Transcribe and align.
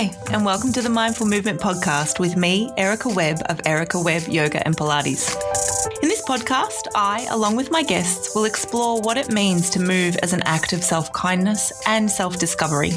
Hi, 0.00 0.10
and 0.32 0.46
welcome 0.46 0.72
to 0.72 0.80
the 0.80 0.88
Mindful 0.88 1.26
Movement 1.26 1.60
Podcast 1.60 2.18
with 2.18 2.34
me, 2.34 2.72
Erica 2.78 3.10
Webb 3.10 3.36
of 3.50 3.60
Erica 3.66 4.00
Webb 4.00 4.28
Yoga 4.28 4.66
and 4.66 4.74
Pilates. 4.74 5.36
In 6.02 6.08
this 6.08 6.22
podcast, 6.22 6.86
I, 6.94 7.26
along 7.28 7.56
with 7.56 7.70
my 7.70 7.82
guests, 7.82 8.34
will 8.34 8.46
explore 8.46 9.02
what 9.02 9.18
it 9.18 9.30
means 9.30 9.68
to 9.68 9.78
move 9.78 10.16
as 10.22 10.32
an 10.32 10.40
act 10.44 10.72
of 10.72 10.82
self 10.82 11.12
kindness 11.12 11.70
and 11.86 12.10
self 12.10 12.38
discovery. 12.38 12.92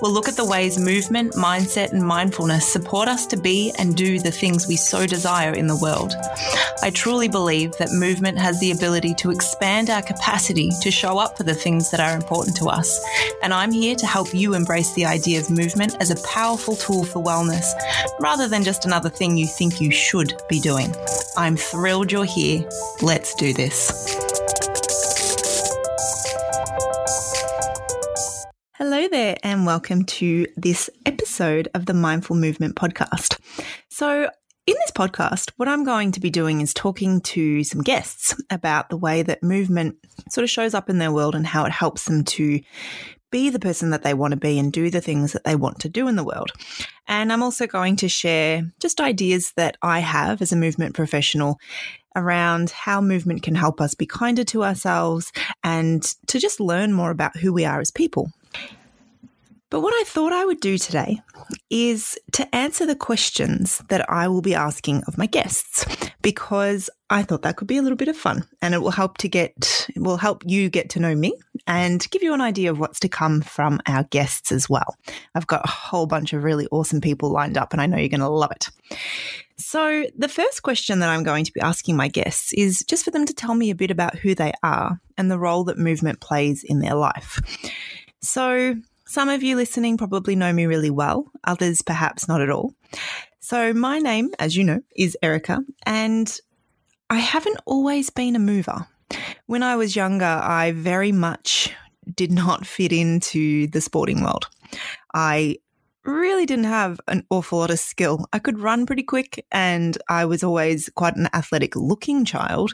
We'll 0.00 0.12
look 0.12 0.28
at 0.28 0.36
the 0.36 0.44
ways 0.44 0.78
movement, 0.78 1.34
mindset, 1.34 1.92
and 1.92 2.02
mindfulness 2.02 2.66
support 2.66 3.08
us 3.08 3.26
to 3.26 3.36
be 3.36 3.72
and 3.78 3.96
do 3.96 4.18
the 4.18 4.30
things 4.30 4.66
we 4.66 4.76
so 4.76 5.06
desire 5.06 5.52
in 5.52 5.66
the 5.66 5.76
world. 5.76 6.14
I 6.82 6.90
truly 6.90 7.28
believe 7.28 7.76
that 7.78 7.92
movement 7.92 8.38
has 8.38 8.58
the 8.60 8.70
ability 8.70 9.14
to 9.16 9.30
expand 9.30 9.90
our 9.90 10.02
capacity 10.02 10.70
to 10.80 10.90
show 10.90 11.18
up 11.18 11.36
for 11.36 11.42
the 11.42 11.54
things 11.54 11.90
that 11.90 12.00
are 12.00 12.16
important 12.16 12.56
to 12.56 12.66
us. 12.66 12.98
And 13.42 13.52
I'm 13.52 13.72
here 13.72 13.94
to 13.96 14.06
help 14.06 14.32
you 14.32 14.54
embrace 14.54 14.94
the 14.94 15.04
idea 15.04 15.40
of 15.40 15.50
movement 15.50 15.96
as 16.00 16.10
a 16.10 16.22
powerful 16.26 16.76
tool 16.76 17.04
for 17.04 17.22
wellness 17.22 17.66
rather 18.20 18.48
than 18.48 18.64
just 18.64 18.86
another 18.86 19.10
thing 19.10 19.36
you 19.36 19.46
think 19.46 19.80
you 19.80 19.90
should 19.90 20.32
be 20.48 20.60
doing. 20.60 20.94
I'm 21.36 21.56
thrilled 21.56 22.10
you're 22.10 22.24
here. 22.24 22.66
Let's 23.02 23.34
do 23.34 23.52
this. 23.52 24.29
Hello 28.82 29.06
there, 29.08 29.36
and 29.42 29.66
welcome 29.66 30.06
to 30.06 30.46
this 30.56 30.88
episode 31.04 31.68
of 31.74 31.84
the 31.84 31.92
Mindful 31.92 32.34
Movement 32.34 32.76
Podcast. 32.76 33.38
So, 33.90 34.22
in 34.66 34.74
this 34.74 34.90
podcast, 34.90 35.50
what 35.58 35.68
I'm 35.68 35.84
going 35.84 36.12
to 36.12 36.20
be 36.20 36.30
doing 36.30 36.62
is 36.62 36.72
talking 36.72 37.20
to 37.20 37.62
some 37.62 37.82
guests 37.82 38.34
about 38.48 38.88
the 38.88 38.96
way 38.96 39.20
that 39.20 39.42
movement 39.42 39.96
sort 40.30 40.44
of 40.44 40.50
shows 40.50 40.72
up 40.72 40.88
in 40.88 40.96
their 40.96 41.12
world 41.12 41.34
and 41.34 41.46
how 41.46 41.66
it 41.66 41.72
helps 41.72 42.06
them 42.06 42.24
to 42.24 42.58
be 43.30 43.50
the 43.50 43.58
person 43.58 43.90
that 43.90 44.02
they 44.02 44.14
want 44.14 44.32
to 44.32 44.40
be 44.40 44.58
and 44.58 44.72
do 44.72 44.88
the 44.88 45.02
things 45.02 45.34
that 45.34 45.44
they 45.44 45.56
want 45.56 45.80
to 45.80 45.90
do 45.90 46.08
in 46.08 46.16
the 46.16 46.24
world. 46.24 46.50
And 47.06 47.30
I'm 47.30 47.42
also 47.42 47.66
going 47.66 47.96
to 47.96 48.08
share 48.08 48.62
just 48.80 48.98
ideas 48.98 49.52
that 49.56 49.76
I 49.82 49.98
have 49.98 50.40
as 50.40 50.52
a 50.52 50.56
movement 50.56 50.94
professional 50.94 51.60
around 52.16 52.70
how 52.70 53.02
movement 53.02 53.42
can 53.42 53.56
help 53.56 53.78
us 53.78 53.94
be 53.94 54.06
kinder 54.06 54.44
to 54.44 54.64
ourselves 54.64 55.32
and 55.62 56.02
to 56.28 56.38
just 56.38 56.60
learn 56.60 56.94
more 56.94 57.10
about 57.10 57.36
who 57.36 57.52
we 57.52 57.66
are 57.66 57.80
as 57.80 57.90
people. 57.90 58.32
But 59.70 59.80
what 59.80 59.94
I 59.94 60.02
thought 60.04 60.32
I 60.32 60.44
would 60.44 60.60
do 60.60 60.76
today 60.76 61.20
is 61.70 62.18
to 62.32 62.54
answer 62.54 62.86
the 62.86 62.96
questions 62.96 63.82
that 63.88 64.08
I 64.10 64.26
will 64.26 64.42
be 64.42 64.54
asking 64.54 65.04
of 65.06 65.16
my 65.16 65.26
guests 65.26 65.86
because 66.22 66.90
I 67.08 67.22
thought 67.22 67.42
that 67.42 67.56
could 67.56 67.68
be 67.68 67.76
a 67.76 67.82
little 67.82 67.96
bit 67.96 68.08
of 68.08 68.16
fun 68.16 68.46
and 68.60 68.74
it 68.74 68.82
will 68.82 68.90
help 68.90 69.18
to 69.18 69.28
get 69.28 69.86
it 69.94 70.02
will 70.02 70.16
help 70.16 70.42
you 70.44 70.68
get 70.68 70.90
to 70.90 71.00
know 71.00 71.14
me 71.14 71.34
and 71.66 72.08
give 72.10 72.22
you 72.22 72.34
an 72.34 72.40
idea 72.40 72.70
of 72.70 72.80
what's 72.80 73.00
to 73.00 73.08
come 73.08 73.42
from 73.42 73.80
our 73.86 74.02
guests 74.04 74.50
as 74.50 74.68
well. 74.68 74.96
I've 75.36 75.46
got 75.46 75.64
a 75.64 75.70
whole 75.70 76.06
bunch 76.06 76.32
of 76.32 76.42
really 76.42 76.66
awesome 76.72 77.00
people 77.00 77.30
lined 77.30 77.56
up 77.56 77.72
and 77.72 77.80
I 77.80 77.86
know 77.86 77.96
you're 77.96 78.08
going 78.08 78.20
to 78.20 78.28
love 78.28 78.50
it. 78.50 78.68
So, 79.56 80.06
the 80.16 80.28
first 80.28 80.62
question 80.62 81.00
that 81.00 81.10
I'm 81.10 81.22
going 81.22 81.44
to 81.44 81.52
be 81.52 81.60
asking 81.60 81.94
my 81.94 82.08
guests 82.08 82.52
is 82.54 82.82
just 82.88 83.04
for 83.04 83.10
them 83.10 83.26
to 83.26 83.34
tell 83.34 83.54
me 83.54 83.70
a 83.70 83.74
bit 83.74 83.90
about 83.90 84.16
who 84.16 84.34
they 84.34 84.52
are 84.62 84.98
and 85.18 85.30
the 85.30 85.38
role 85.38 85.64
that 85.64 85.78
movement 85.78 86.20
plays 86.20 86.64
in 86.64 86.80
their 86.80 86.94
life. 86.94 87.38
So, 88.22 88.76
some 89.10 89.28
of 89.28 89.42
you 89.42 89.56
listening 89.56 89.96
probably 89.96 90.36
know 90.36 90.52
me 90.52 90.66
really 90.66 90.88
well, 90.88 91.32
others 91.42 91.82
perhaps 91.82 92.28
not 92.28 92.40
at 92.40 92.48
all. 92.48 92.72
So, 93.40 93.72
my 93.72 93.98
name, 93.98 94.30
as 94.38 94.56
you 94.56 94.62
know, 94.62 94.82
is 94.94 95.18
Erica, 95.20 95.58
and 95.84 96.32
I 97.10 97.16
haven't 97.16 97.58
always 97.66 98.08
been 98.10 98.36
a 98.36 98.38
mover. 98.38 98.86
When 99.46 99.64
I 99.64 99.74
was 99.74 99.96
younger, 99.96 100.24
I 100.24 100.70
very 100.70 101.10
much 101.10 101.74
did 102.14 102.30
not 102.30 102.64
fit 102.64 102.92
into 102.92 103.66
the 103.66 103.80
sporting 103.80 104.22
world. 104.22 104.48
I 105.12 105.56
really 106.04 106.46
didn't 106.46 106.64
have 106.64 107.00
an 107.08 107.26
awful 107.30 107.58
lot 107.58 107.70
of 107.70 107.80
skill. 107.80 108.26
I 108.32 108.38
could 108.38 108.60
run 108.60 108.86
pretty 108.86 109.02
quick 109.02 109.44
and 109.52 109.98
I 110.08 110.24
was 110.24 110.42
always 110.42 110.88
quite 110.94 111.16
an 111.16 111.28
athletic 111.34 111.76
looking 111.76 112.24
child, 112.24 112.72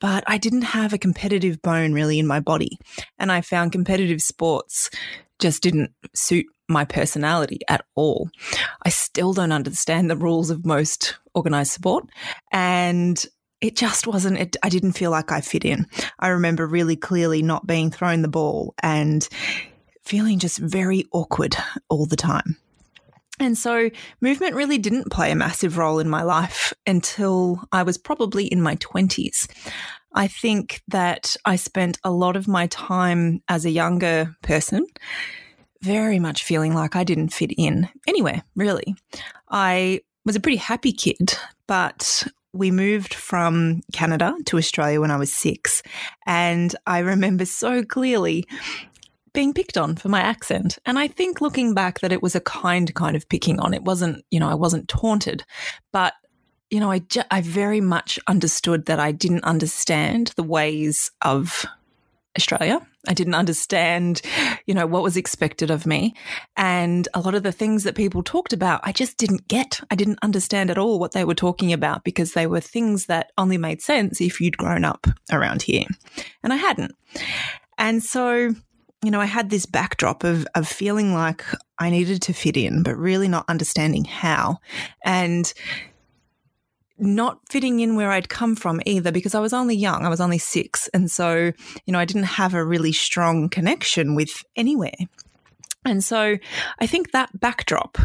but 0.00 0.24
I 0.26 0.36
didn't 0.36 0.62
have 0.62 0.92
a 0.92 0.98
competitive 0.98 1.62
bone 1.62 1.92
really 1.92 2.18
in 2.18 2.26
my 2.26 2.40
body. 2.40 2.78
And 3.18 3.32
I 3.32 3.40
found 3.40 3.72
competitive 3.72 4.20
sports 4.20 4.90
just 5.38 5.62
didn't 5.62 5.90
suit 6.14 6.46
my 6.68 6.84
personality 6.84 7.60
at 7.68 7.84
all. 7.94 8.30
I 8.84 8.88
still 8.88 9.32
don't 9.32 9.52
understand 9.52 10.10
the 10.10 10.16
rules 10.16 10.50
of 10.50 10.66
most 10.66 11.16
organized 11.34 11.72
sport. 11.72 12.08
And 12.52 13.24
it 13.60 13.76
just 13.76 14.06
wasn't, 14.06 14.38
it, 14.38 14.56
I 14.62 14.68
didn't 14.68 14.92
feel 14.92 15.10
like 15.10 15.32
I 15.32 15.40
fit 15.40 15.64
in. 15.64 15.86
I 16.18 16.28
remember 16.28 16.66
really 16.66 16.96
clearly 16.96 17.42
not 17.42 17.66
being 17.66 17.90
thrown 17.90 18.22
the 18.22 18.28
ball 18.28 18.74
and 18.82 19.26
feeling 20.02 20.38
just 20.38 20.58
very 20.58 21.04
awkward 21.12 21.56
all 21.88 22.06
the 22.06 22.16
time. 22.16 22.56
And 23.38 23.58
so 23.58 23.90
movement 24.20 24.54
really 24.54 24.78
didn't 24.78 25.10
play 25.10 25.30
a 25.30 25.36
massive 25.36 25.76
role 25.76 25.98
in 25.98 26.08
my 26.08 26.22
life 26.22 26.72
until 26.86 27.62
I 27.70 27.82
was 27.82 27.98
probably 27.98 28.46
in 28.46 28.62
my 28.62 28.76
20s. 28.76 29.46
I 30.16 30.26
think 30.26 30.82
that 30.88 31.36
I 31.44 31.56
spent 31.56 31.98
a 32.02 32.10
lot 32.10 32.36
of 32.36 32.48
my 32.48 32.66
time 32.68 33.42
as 33.48 33.64
a 33.64 33.70
younger 33.70 34.34
person 34.42 34.86
very 35.82 36.18
much 36.18 36.42
feeling 36.42 36.74
like 36.74 36.96
I 36.96 37.04
didn't 37.04 37.34
fit 37.34 37.52
in 37.56 37.88
anywhere, 38.08 38.42
really. 38.56 38.96
I 39.50 40.00
was 40.24 40.34
a 40.34 40.40
pretty 40.40 40.56
happy 40.56 40.92
kid, 40.92 41.34
but 41.68 42.26
we 42.52 42.70
moved 42.70 43.14
from 43.14 43.82
Canada 43.92 44.34
to 44.46 44.56
Australia 44.56 45.00
when 45.00 45.10
I 45.10 45.18
was 45.18 45.32
six. 45.32 45.82
And 46.26 46.74
I 46.86 47.00
remember 47.00 47.44
so 47.44 47.84
clearly 47.84 48.46
being 49.34 49.52
picked 49.52 49.76
on 49.76 49.96
for 49.96 50.08
my 50.08 50.20
accent. 50.20 50.78
And 50.86 50.98
I 50.98 51.08
think 51.08 51.42
looking 51.42 51.74
back 51.74 52.00
that 52.00 52.10
it 52.10 52.22
was 52.22 52.34
a 52.34 52.40
kind 52.40 52.92
kind 52.94 53.14
of 53.14 53.28
picking 53.28 53.60
on. 53.60 53.74
It 53.74 53.82
wasn't, 53.82 54.24
you 54.30 54.40
know, 54.40 54.48
I 54.48 54.54
wasn't 54.54 54.88
taunted, 54.88 55.44
but 55.92 56.14
you 56.70 56.80
know, 56.80 56.90
I, 56.90 57.00
ju- 57.00 57.22
I 57.30 57.40
very 57.40 57.80
much 57.80 58.18
understood 58.26 58.86
that 58.86 59.00
I 59.00 59.12
didn't 59.12 59.44
understand 59.44 60.32
the 60.36 60.42
ways 60.42 61.10
of 61.22 61.64
Australia. 62.36 62.86
I 63.08 63.14
didn't 63.14 63.34
understand, 63.34 64.20
you 64.66 64.74
know, 64.74 64.86
what 64.86 65.02
was 65.02 65.16
expected 65.16 65.70
of 65.70 65.86
me. 65.86 66.14
And 66.56 67.08
a 67.14 67.20
lot 67.20 67.34
of 67.34 67.42
the 67.42 67.52
things 67.52 67.84
that 67.84 67.94
people 67.94 68.22
talked 68.22 68.52
about, 68.52 68.80
I 68.82 68.92
just 68.92 69.16
didn't 69.16 69.48
get. 69.48 69.80
I 69.90 69.94
didn't 69.94 70.18
understand 70.22 70.70
at 70.70 70.78
all 70.78 70.98
what 70.98 71.12
they 71.12 71.24
were 71.24 71.34
talking 71.34 71.72
about 71.72 72.04
because 72.04 72.32
they 72.32 72.46
were 72.46 72.60
things 72.60 73.06
that 73.06 73.32
only 73.38 73.58
made 73.58 73.80
sense 73.80 74.20
if 74.20 74.40
you'd 74.40 74.58
grown 74.58 74.84
up 74.84 75.06
around 75.32 75.62
here. 75.62 75.86
And 76.42 76.52
I 76.52 76.56
hadn't. 76.56 76.94
And 77.78 78.02
so, 78.02 78.54
you 79.02 79.10
know, 79.10 79.20
I 79.20 79.26
had 79.26 79.50
this 79.50 79.66
backdrop 79.66 80.24
of, 80.24 80.46
of 80.54 80.66
feeling 80.66 81.14
like 81.14 81.44
I 81.78 81.90
needed 81.90 82.22
to 82.22 82.32
fit 82.32 82.56
in, 82.56 82.82
but 82.82 82.96
really 82.96 83.28
not 83.28 83.44
understanding 83.48 84.04
how. 84.04 84.58
And 85.04 85.52
not 86.98 87.40
fitting 87.50 87.80
in 87.80 87.96
where 87.96 88.10
I'd 88.10 88.28
come 88.28 88.56
from 88.56 88.80
either 88.86 89.12
because 89.12 89.34
I 89.34 89.40
was 89.40 89.52
only 89.52 89.76
young. 89.76 90.04
I 90.04 90.08
was 90.08 90.20
only 90.20 90.38
six. 90.38 90.88
And 90.88 91.10
so, 91.10 91.52
you 91.84 91.92
know, 91.92 91.98
I 91.98 92.04
didn't 92.04 92.24
have 92.24 92.54
a 92.54 92.64
really 92.64 92.92
strong 92.92 93.48
connection 93.48 94.14
with 94.14 94.44
anywhere. 94.56 94.96
And 95.84 96.02
so 96.02 96.36
I 96.80 96.86
think 96.86 97.12
that 97.12 97.38
backdrop 97.38 97.98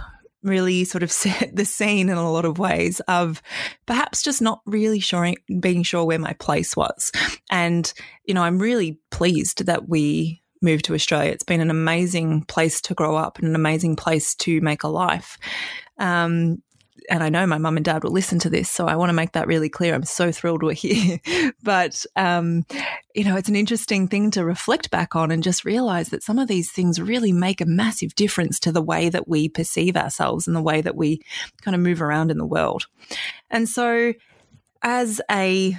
really 0.43 0.83
sort 0.83 1.03
of 1.03 1.11
set 1.11 1.55
the 1.55 1.65
scene 1.65 2.09
in 2.09 2.17
a 2.17 2.31
lot 2.31 2.45
of 2.45 2.59
ways 2.59 2.99
of 3.01 3.41
perhaps 3.85 4.23
just 4.23 4.41
not 4.41 4.61
really 4.65 4.99
sure, 4.99 5.33
being 5.59 5.83
sure 5.83 6.05
where 6.05 6.19
my 6.19 6.33
place 6.33 6.75
was. 6.75 7.11
And, 7.49 7.91
you 8.25 8.33
know, 8.33 8.43
I'm 8.43 8.59
really 8.59 8.99
pleased 9.09 9.65
that 9.65 9.87
we 9.87 10.41
moved 10.61 10.85
to 10.85 10.93
Australia. 10.93 11.31
It's 11.31 11.43
been 11.43 11.61
an 11.61 11.71
amazing 11.71 12.43
place 12.43 12.81
to 12.81 12.93
grow 12.93 13.15
up 13.15 13.39
and 13.39 13.47
an 13.47 13.55
amazing 13.55 13.95
place 13.95 14.35
to 14.35 14.61
make 14.61 14.83
a 14.83 14.87
life. 14.87 15.37
Um, 15.97 16.61
and 17.11 17.23
I 17.23 17.29
know 17.29 17.45
my 17.45 17.57
mum 17.57 17.75
and 17.75 17.83
dad 17.83 18.05
will 18.05 18.11
listen 18.11 18.39
to 18.39 18.49
this, 18.49 18.71
so 18.71 18.87
I 18.87 18.95
want 18.95 19.09
to 19.09 19.13
make 19.13 19.33
that 19.33 19.45
really 19.45 19.67
clear. 19.67 19.93
I'm 19.93 20.05
so 20.05 20.31
thrilled 20.31 20.63
we're 20.63 20.71
here. 20.73 21.19
but, 21.61 22.05
um, 22.15 22.65
you 23.13 23.25
know, 23.25 23.35
it's 23.35 23.49
an 23.49 23.55
interesting 23.57 24.07
thing 24.07 24.31
to 24.31 24.45
reflect 24.45 24.89
back 24.91 25.13
on 25.13 25.29
and 25.29 25.43
just 25.43 25.65
realize 25.65 26.07
that 26.09 26.23
some 26.23 26.39
of 26.39 26.47
these 26.47 26.71
things 26.71 27.01
really 27.01 27.33
make 27.33 27.59
a 27.59 27.65
massive 27.65 28.15
difference 28.15 28.61
to 28.61 28.71
the 28.71 28.81
way 28.81 29.09
that 29.09 29.27
we 29.27 29.49
perceive 29.49 29.97
ourselves 29.97 30.47
and 30.47 30.55
the 30.55 30.61
way 30.61 30.79
that 30.79 30.95
we 30.95 31.21
kind 31.61 31.75
of 31.75 31.81
move 31.81 32.01
around 32.01 32.31
in 32.31 32.37
the 32.37 32.45
world. 32.45 32.87
And 33.49 33.67
so, 33.67 34.13
as 34.81 35.19
a 35.29 35.77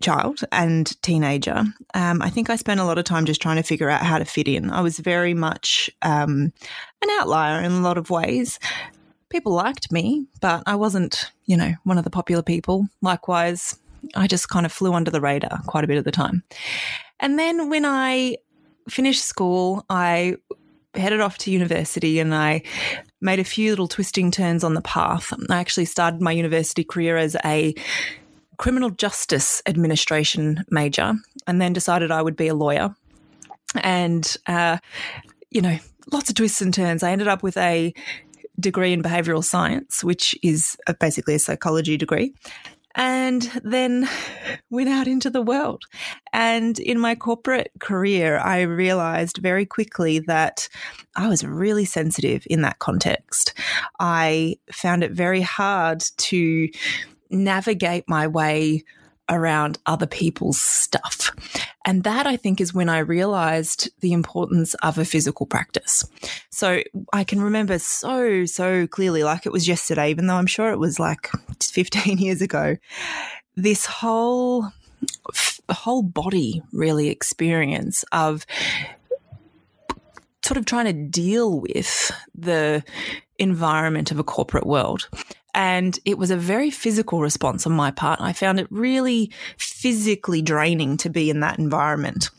child 0.00 0.42
and 0.52 1.00
teenager, 1.02 1.64
um, 1.94 2.22
I 2.22 2.30
think 2.30 2.50
I 2.50 2.56
spent 2.56 2.78
a 2.78 2.84
lot 2.84 2.98
of 2.98 3.04
time 3.04 3.26
just 3.26 3.42
trying 3.42 3.56
to 3.56 3.64
figure 3.64 3.90
out 3.90 4.02
how 4.02 4.18
to 4.18 4.24
fit 4.24 4.46
in. 4.46 4.70
I 4.70 4.80
was 4.80 5.00
very 5.00 5.34
much 5.34 5.90
um, 6.02 6.52
an 7.02 7.10
outlier 7.18 7.60
in 7.60 7.72
a 7.72 7.80
lot 7.80 7.98
of 7.98 8.10
ways 8.10 8.60
people 9.32 9.52
liked 9.52 9.90
me, 9.90 10.26
but 10.40 10.62
I 10.66 10.76
wasn't, 10.76 11.32
you 11.46 11.56
know, 11.56 11.72
one 11.84 11.98
of 11.98 12.04
the 12.04 12.10
popular 12.10 12.42
people. 12.42 12.86
Likewise, 13.00 13.78
I 14.14 14.26
just 14.26 14.48
kind 14.48 14.66
of 14.66 14.72
flew 14.72 14.92
under 14.92 15.10
the 15.10 15.20
radar 15.20 15.62
quite 15.66 15.84
a 15.84 15.86
bit 15.86 15.96
of 15.96 16.04
the 16.04 16.12
time. 16.12 16.44
And 17.18 17.38
then 17.38 17.70
when 17.70 17.84
I 17.84 18.36
finished 18.88 19.24
school, 19.24 19.84
I 19.88 20.36
headed 20.94 21.20
off 21.20 21.38
to 21.38 21.50
university 21.50 22.18
and 22.18 22.34
I 22.34 22.62
made 23.20 23.38
a 23.38 23.44
few 23.44 23.70
little 23.70 23.88
twisting 23.88 24.30
turns 24.30 24.62
on 24.62 24.74
the 24.74 24.82
path. 24.82 25.32
I 25.48 25.56
actually 25.56 25.86
started 25.86 26.20
my 26.20 26.32
university 26.32 26.84
career 26.84 27.16
as 27.16 27.36
a 27.44 27.74
criminal 28.58 28.90
justice 28.90 29.62
administration 29.66 30.64
major 30.68 31.14
and 31.46 31.60
then 31.60 31.72
decided 31.72 32.10
I 32.10 32.22
would 32.22 32.36
be 32.36 32.48
a 32.48 32.54
lawyer. 32.54 32.94
And, 33.76 34.36
uh, 34.46 34.78
you 35.50 35.62
know, 35.62 35.78
lots 36.12 36.28
of 36.28 36.34
twists 36.34 36.60
and 36.60 36.74
turns. 36.74 37.02
I 37.02 37.12
ended 37.12 37.28
up 37.28 37.42
with 37.42 37.56
a 37.56 37.94
degree 38.58 38.92
in 38.92 39.02
behavioral 39.02 39.44
science, 39.44 40.04
which 40.04 40.34
is 40.42 40.76
basically 41.00 41.34
a 41.34 41.38
psychology 41.38 41.96
degree 41.96 42.34
and 42.94 43.42
then 43.64 44.08
went 44.70 44.88
out 44.88 45.06
into 45.06 45.30
the 45.30 45.42
world. 45.42 45.84
And 46.32 46.78
in 46.78 46.98
my 46.98 47.14
corporate 47.14 47.70
career, 47.80 48.38
I 48.38 48.62
realized 48.62 49.38
very 49.38 49.66
quickly 49.66 50.18
that 50.20 50.68
I 51.16 51.28
was 51.28 51.44
really 51.44 51.84
sensitive 51.84 52.46
in 52.46 52.62
that 52.62 52.78
context. 52.78 53.54
I 53.98 54.56
found 54.70 55.04
it 55.04 55.12
very 55.12 55.42
hard 55.42 56.04
to 56.18 56.68
navigate 57.30 58.04
my 58.08 58.26
way 58.26 58.84
around 59.28 59.78
other 59.86 60.06
people's 60.06 60.60
stuff. 60.60 61.30
And 61.84 62.04
that 62.04 62.26
I 62.26 62.36
think 62.36 62.60
is 62.60 62.74
when 62.74 62.88
I 62.88 62.98
realized 62.98 63.90
the 64.00 64.12
importance 64.12 64.74
of 64.74 64.98
a 64.98 65.04
physical 65.04 65.46
practice. 65.46 66.04
So 66.50 66.82
I 67.12 67.24
can 67.24 67.40
remember 67.40 67.78
so, 67.78 68.44
so 68.44 68.86
clearly, 68.86 69.24
like 69.24 69.46
it 69.46 69.52
was 69.52 69.66
yesterday, 69.68 70.10
even 70.10 70.26
though 70.26 70.36
I'm 70.36 70.46
sure 70.46 70.70
it 70.70 70.78
was 70.78 70.98
like 70.98 71.30
15 71.60 72.18
years 72.18 72.42
ago, 72.42 72.76
this 73.56 73.86
whole, 73.86 74.68
whole 75.70 76.02
body 76.02 76.62
really 76.72 77.08
experience 77.08 78.04
of 78.12 78.46
sort 80.44 80.58
of 80.58 80.66
trying 80.66 80.86
to 80.86 80.92
deal 80.92 81.60
with 81.60 82.10
the 82.34 82.82
environment 83.38 84.10
of 84.10 84.18
a 84.18 84.24
corporate 84.24 84.66
world 84.66 85.08
and 85.54 85.98
it 86.04 86.18
was 86.18 86.30
a 86.30 86.36
very 86.36 86.70
physical 86.70 87.20
response 87.20 87.66
on 87.66 87.72
my 87.72 87.90
part. 87.90 88.20
I 88.20 88.32
found 88.32 88.58
it 88.58 88.66
really 88.70 89.30
physically 89.56 90.42
draining 90.42 90.96
to 90.98 91.10
be 91.10 91.30
in 91.30 91.40
that 91.40 91.58
environment. 91.58 92.30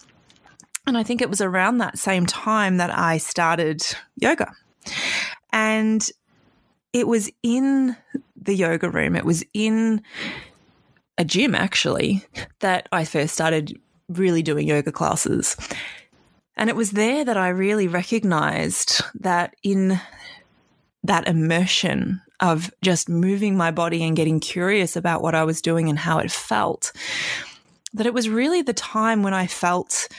And 0.85 0.97
I 0.97 1.03
think 1.03 1.21
it 1.21 1.29
was 1.29 1.41
around 1.41 1.77
that 1.77 1.97
same 1.97 2.25
time 2.25 2.77
that 2.77 2.95
I 2.97 3.17
started 3.17 3.83
yoga. 4.15 4.51
And 5.51 6.07
it 6.91 7.07
was 7.07 7.31
in 7.41 7.95
the 8.35 8.55
yoga 8.55 8.89
room, 8.89 9.15
it 9.15 9.25
was 9.25 9.43
in 9.53 10.01
a 11.17 11.23
gym 11.23 11.55
actually, 11.55 12.25
that 12.59 12.89
I 12.91 13.05
first 13.05 13.33
started 13.33 13.79
really 14.09 14.41
doing 14.41 14.67
yoga 14.67 14.91
classes. 14.91 15.55
And 16.55 16.69
it 16.69 16.75
was 16.75 16.91
there 16.91 17.23
that 17.23 17.37
I 17.37 17.49
really 17.49 17.87
recognized 17.87 19.01
that 19.21 19.55
in 19.63 19.99
that 21.03 21.27
immersion 21.27 22.21
of 22.43 22.69
just 22.81 23.07
moving 23.07 23.55
my 23.55 23.71
body 23.71 24.03
and 24.03 24.17
getting 24.17 24.41
curious 24.41 24.97
about 24.97 25.21
what 25.21 25.33
I 25.33 25.45
was 25.45 25.61
doing 25.61 25.87
and 25.87 25.97
how 25.97 26.19
it 26.19 26.29
felt, 26.29 26.91
that 27.93 28.05
it 28.05 28.13
was 28.13 28.27
really 28.27 28.61
the 28.61 28.73
time 28.73 29.23
when 29.23 29.33
I 29.33 29.47
felt 29.47 30.09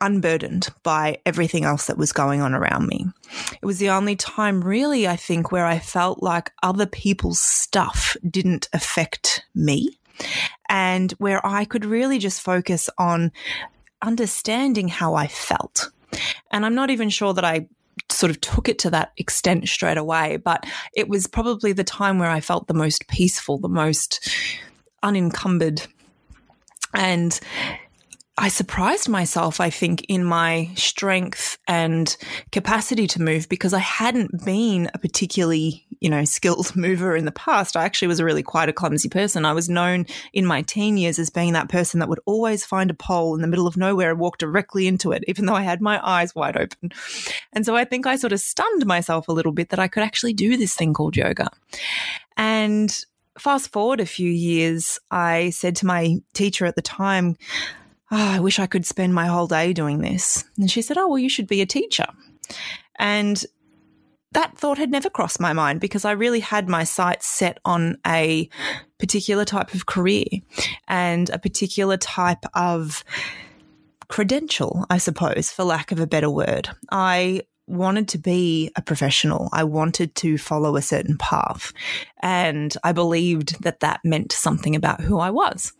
unburdened 0.00 0.68
by 0.82 1.18
everything 1.24 1.64
else 1.64 1.86
that 1.86 1.96
was 1.96 2.12
going 2.12 2.42
on 2.42 2.54
around 2.54 2.88
me. 2.88 3.06
It 3.62 3.64
was 3.64 3.78
the 3.78 3.90
only 3.90 4.16
time, 4.16 4.62
really, 4.62 5.06
I 5.06 5.16
think, 5.16 5.52
where 5.52 5.64
I 5.64 5.78
felt 5.78 6.22
like 6.22 6.50
other 6.62 6.86
people's 6.86 7.40
stuff 7.40 8.16
didn't 8.28 8.68
affect 8.72 9.44
me 9.54 9.98
and 10.68 11.12
where 11.12 11.44
I 11.46 11.64
could 11.64 11.84
really 11.84 12.18
just 12.18 12.42
focus 12.42 12.90
on 12.98 13.30
understanding 14.02 14.88
how 14.88 15.14
I 15.14 15.28
felt. 15.28 15.90
And 16.50 16.66
I'm 16.66 16.74
not 16.74 16.90
even 16.90 17.10
sure 17.10 17.32
that 17.32 17.44
I 17.44 17.68
sort 18.10 18.30
of 18.30 18.40
took 18.40 18.68
it 18.68 18.78
to 18.80 18.90
that 18.90 19.12
extent 19.16 19.68
straight 19.68 19.98
away, 19.98 20.36
but 20.36 20.64
it 20.94 21.08
was 21.08 21.26
probably 21.26 21.72
the 21.72 21.84
time 21.84 22.18
where 22.18 22.30
I 22.30 22.40
felt 22.40 22.66
the 22.66 22.74
most 22.74 23.08
peaceful, 23.08 23.58
the 23.58 23.68
most 23.68 24.28
unencumbered. 25.02 25.82
And 26.94 27.38
I 28.38 28.48
surprised 28.48 29.08
myself, 29.08 29.60
I 29.60 29.70
think, 29.70 30.04
in 30.08 30.22
my 30.22 30.70
strength 30.74 31.58
and 31.66 32.14
capacity 32.52 33.06
to 33.06 33.22
move 33.22 33.48
because 33.48 33.72
I 33.72 33.78
hadn't 33.78 34.44
been 34.44 34.90
a 34.92 34.98
particularly, 34.98 35.86
you 36.00 36.10
know, 36.10 36.22
skilled 36.26 36.76
mover 36.76 37.16
in 37.16 37.24
the 37.24 37.32
past. 37.32 37.76
I 37.76 37.84
actually 37.84 38.08
was 38.08 38.20
a 38.20 38.26
really 38.26 38.42
quite 38.42 38.68
a 38.68 38.74
clumsy 38.74 39.08
person. 39.08 39.46
I 39.46 39.54
was 39.54 39.70
known 39.70 40.04
in 40.34 40.44
my 40.44 40.60
teen 40.60 40.98
years 40.98 41.18
as 41.18 41.30
being 41.30 41.54
that 41.54 41.70
person 41.70 41.98
that 42.00 42.10
would 42.10 42.20
always 42.26 42.62
find 42.62 42.90
a 42.90 42.94
pole 42.94 43.34
in 43.34 43.40
the 43.40 43.48
middle 43.48 43.66
of 43.66 43.78
nowhere 43.78 44.10
and 44.10 44.20
walk 44.20 44.36
directly 44.36 44.86
into 44.86 45.12
it, 45.12 45.24
even 45.26 45.46
though 45.46 45.54
I 45.54 45.62
had 45.62 45.80
my 45.80 45.98
eyes 46.06 46.34
wide 46.34 46.58
open. 46.58 46.92
And 47.54 47.64
so 47.64 47.74
I 47.74 47.86
think 47.86 48.06
I 48.06 48.16
sort 48.16 48.34
of 48.34 48.40
stunned 48.40 48.84
myself 48.84 49.28
a 49.28 49.32
little 49.32 49.52
bit 49.52 49.70
that 49.70 49.78
I 49.78 49.88
could 49.88 50.02
actually 50.02 50.34
do 50.34 50.58
this 50.58 50.74
thing 50.74 50.92
called 50.92 51.16
yoga. 51.16 51.48
And 52.36 52.94
fast 53.38 53.72
forward 53.72 54.00
a 54.00 54.06
few 54.06 54.30
years, 54.30 54.98
I 55.10 55.50
said 55.50 55.74
to 55.76 55.86
my 55.86 56.16
teacher 56.34 56.66
at 56.66 56.76
the 56.76 56.82
time, 56.82 57.36
oh, 58.10 58.16
I 58.16 58.40
wish 58.40 58.58
I 58.58 58.66
could 58.66 58.86
spend 58.86 59.14
my 59.14 59.26
whole 59.26 59.46
day 59.46 59.72
doing 59.72 60.00
this. 60.00 60.44
And 60.58 60.70
she 60.70 60.82
said, 60.82 60.98
Oh, 60.98 61.08
well, 61.08 61.18
you 61.18 61.28
should 61.28 61.46
be 61.46 61.60
a 61.60 61.66
teacher. 61.66 62.06
And 62.98 63.44
that 64.32 64.56
thought 64.58 64.78
had 64.78 64.90
never 64.90 65.08
crossed 65.08 65.40
my 65.40 65.52
mind 65.52 65.80
because 65.80 66.04
I 66.04 66.12
really 66.12 66.40
had 66.40 66.68
my 66.68 66.84
sights 66.84 67.26
set 67.26 67.58
on 67.64 67.96
a 68.06 68.48
particular 68.98 69.44
type 69.44 69.72
of 69.72 69.86
career 69.86 70.26
and 70.88 71.30
a 71.30 71.38
particular 71.38 71.96
type 71.96 72.44
of 72.54 73.04
credential, 74.08 74.84
I 74.90 74.98
suppose, 74.98 75.50
for 75.50 75.64
lack 75.64 75.90
of 75.90 76.00
a 76.00 76.06
better 76.06 76.30
word. 76.30 76.68
I 76.90 77.42
wanted 77.66 78.08
to 78.08 78.18
be 78.18 78.70
a 78.76 78.82
professional. 78.82 79.48
I 79.52 79.64
wanted 79.64 80.14
to 80.16 80.38
follow 80.38 80.76
a 80.76 80.82
certain 80.82 81.18
path. 81.18 81.72
And 82.22 82.76
I 82.84 82.92
believed 82.92 83.62
that 83.62 83.80
that 83.80 84.00
meant 84.04 84.32
something 84.32 84.76
about 84.76 85.00
who 85.00 85.18
I 85.18 85.30
was. 85.30 85.72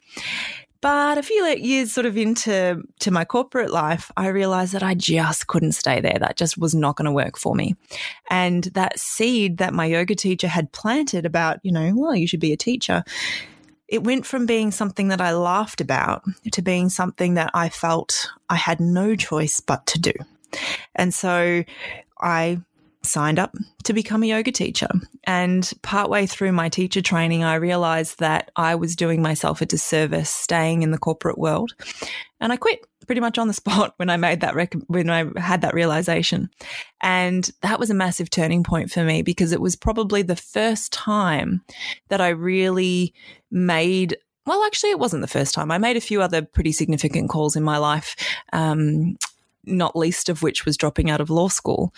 But 0.87 1.19
a 1.19 1.23
few 1.25 1.45
years 1.45 1.91
sort 1.91 2.07
of 2.07 2.17
into 2.17 2.81
to 3.01 3.11
my 3.11 3.25
corporate 3.25 3.73
life, 3.73 4.13
I 4.17 4.29
realized 4.29 4.73
that 4.73 4.85
I 4.85 4.95
just 4.95 5.49
couldn't 5.49 5.73
stay 5.73 6.01
there. 6.01 6.17
That 6.21 6.37
just 6.37 6.57
was 6.57 6.77
not 6.77 6.95
going 6.95 7.07
to 7.07 7.11
work 7.11 7.37
for 7.37 7.57
me. 7.57 7.75
And 8.31 8.63
that 8.75 8.97
seed 8.97 9.59
that 9.59 9.75
my 9.75 9.87
yoga 9.87 10.15
teacher 10.15 10.47
had 10.47 10.71
planted 10.71 11.27
about, 11.27 11.59
you 11.65 11.73
know, 11.73 11.93
well, 11.97 12.15
you 12.15 12.29
should 12.29 12.39
be 12.39 12.53
a 12.53 12.57
teacher. 12.57 13.03
It 13.89 14.05
went 14.05 14.27
from 14.27 14.47
being 14.47 14.71
something 14.71 15.09
that 15.09 15.21
I 15.21 15.33
laughed 15.33 15.81
about 15.81 16.23
to 16.53 16.63
being 16.63 16.89
something 16.89 17.35
that 17.35 17.51
I 17.53 17.69
felt 17.69 18.31
I 18.49 18.55
had 18.55 18.79
no 18.79 19.17
choice 19.17 19.59
but 19.59 19.87
to 19.87 19.99
do. 19.99 20.13
And 20.95 21.13
so 21.13 21.65
I 22.21 22.61
signed 23.07 23.39
up 23.39 23.55
to 23.85 23.93
become 23.93 24.23
a 24.23 24.27
yoga 24.27 24.53
teacher. 24.53 24.89
And 25.25 25.71
partway 25.83 26.27
through 26.27 26.53
my 26.53 26.69
teacher 26.69 27.01
training, 27.01 27.45
I 27.45 27.55
realized 27.55 28.19
that 28.19 28.51
I 28.57 28.75
was 28.75 28.97
doing 28.97 29.23
myself 29.23 29.61
a 29.61 29.67
disservice 29.67 30.31
staying 30.31 30.83
in 30.83 30.91
the 30.91 30.99
corporate 30.99 31.39
world. 31.39 31.75
And 32.41 32.53
I 32.53 32.57
quit 32.57 32.81
pretty 33.07 33.21
much 33.21 33.39
on 33.39 33.49
the 33.49 33.55
spot 33.63 33.95
when 33.97 34.11
I 34.11 34.17
made 34.17 34.41
that 34.41 34.55
rec- 34.55 34.75
when 34.89 35.11
I 35.11 35.27
had 35.39 35.63
that 35.63 35.75
realization. 35.75 36.51
And 37.01 37.51
that 37.63 37.79
was 37.79 37.91
a 37.91 37.95
massive 37.95 38.31
turning 38.31 38.63
point 38.63 38.91
for 38.91 39.05
me 39.05 39.23
because 39.23 39.53
it 39.53 39.61
was 39.61 39.77
probably 39.77 40.23
the 40.23 40.37
first 40.37 40.93
time 40.93 41.63
that 42.09 42.21
I 42.21 42.29
really 42.29 43.15
made 43.51 44.17
well, 44.47 44.63
actually, 44.63 44.91
it 44.91 45.01
wasn't 45.01 45.23
the 45.23 45.29
first 45.29 45.55
time. 45.55 45.73
I 45.73 45.79
made 45.79 45.97
a 45.97 46.01
few 46.01 46.23
other 46.23 46.41
pretty 46.41 46.71
significant 46.71 47.29
calls 47.29 47.57
in 47.57 47.65
my 47.65 47.79
life. 47.79 48.15
Um, 48.53 49.17
not 49.67 49.97
least 49.97 50.29
of 50.29 50.43
which 50.43 50.65
was 50.65 50.77
dropping 50.77 51.11
out 51.11 51.21
of 51.21 51.31
law 51.31 51.49
school. 51.49 51.95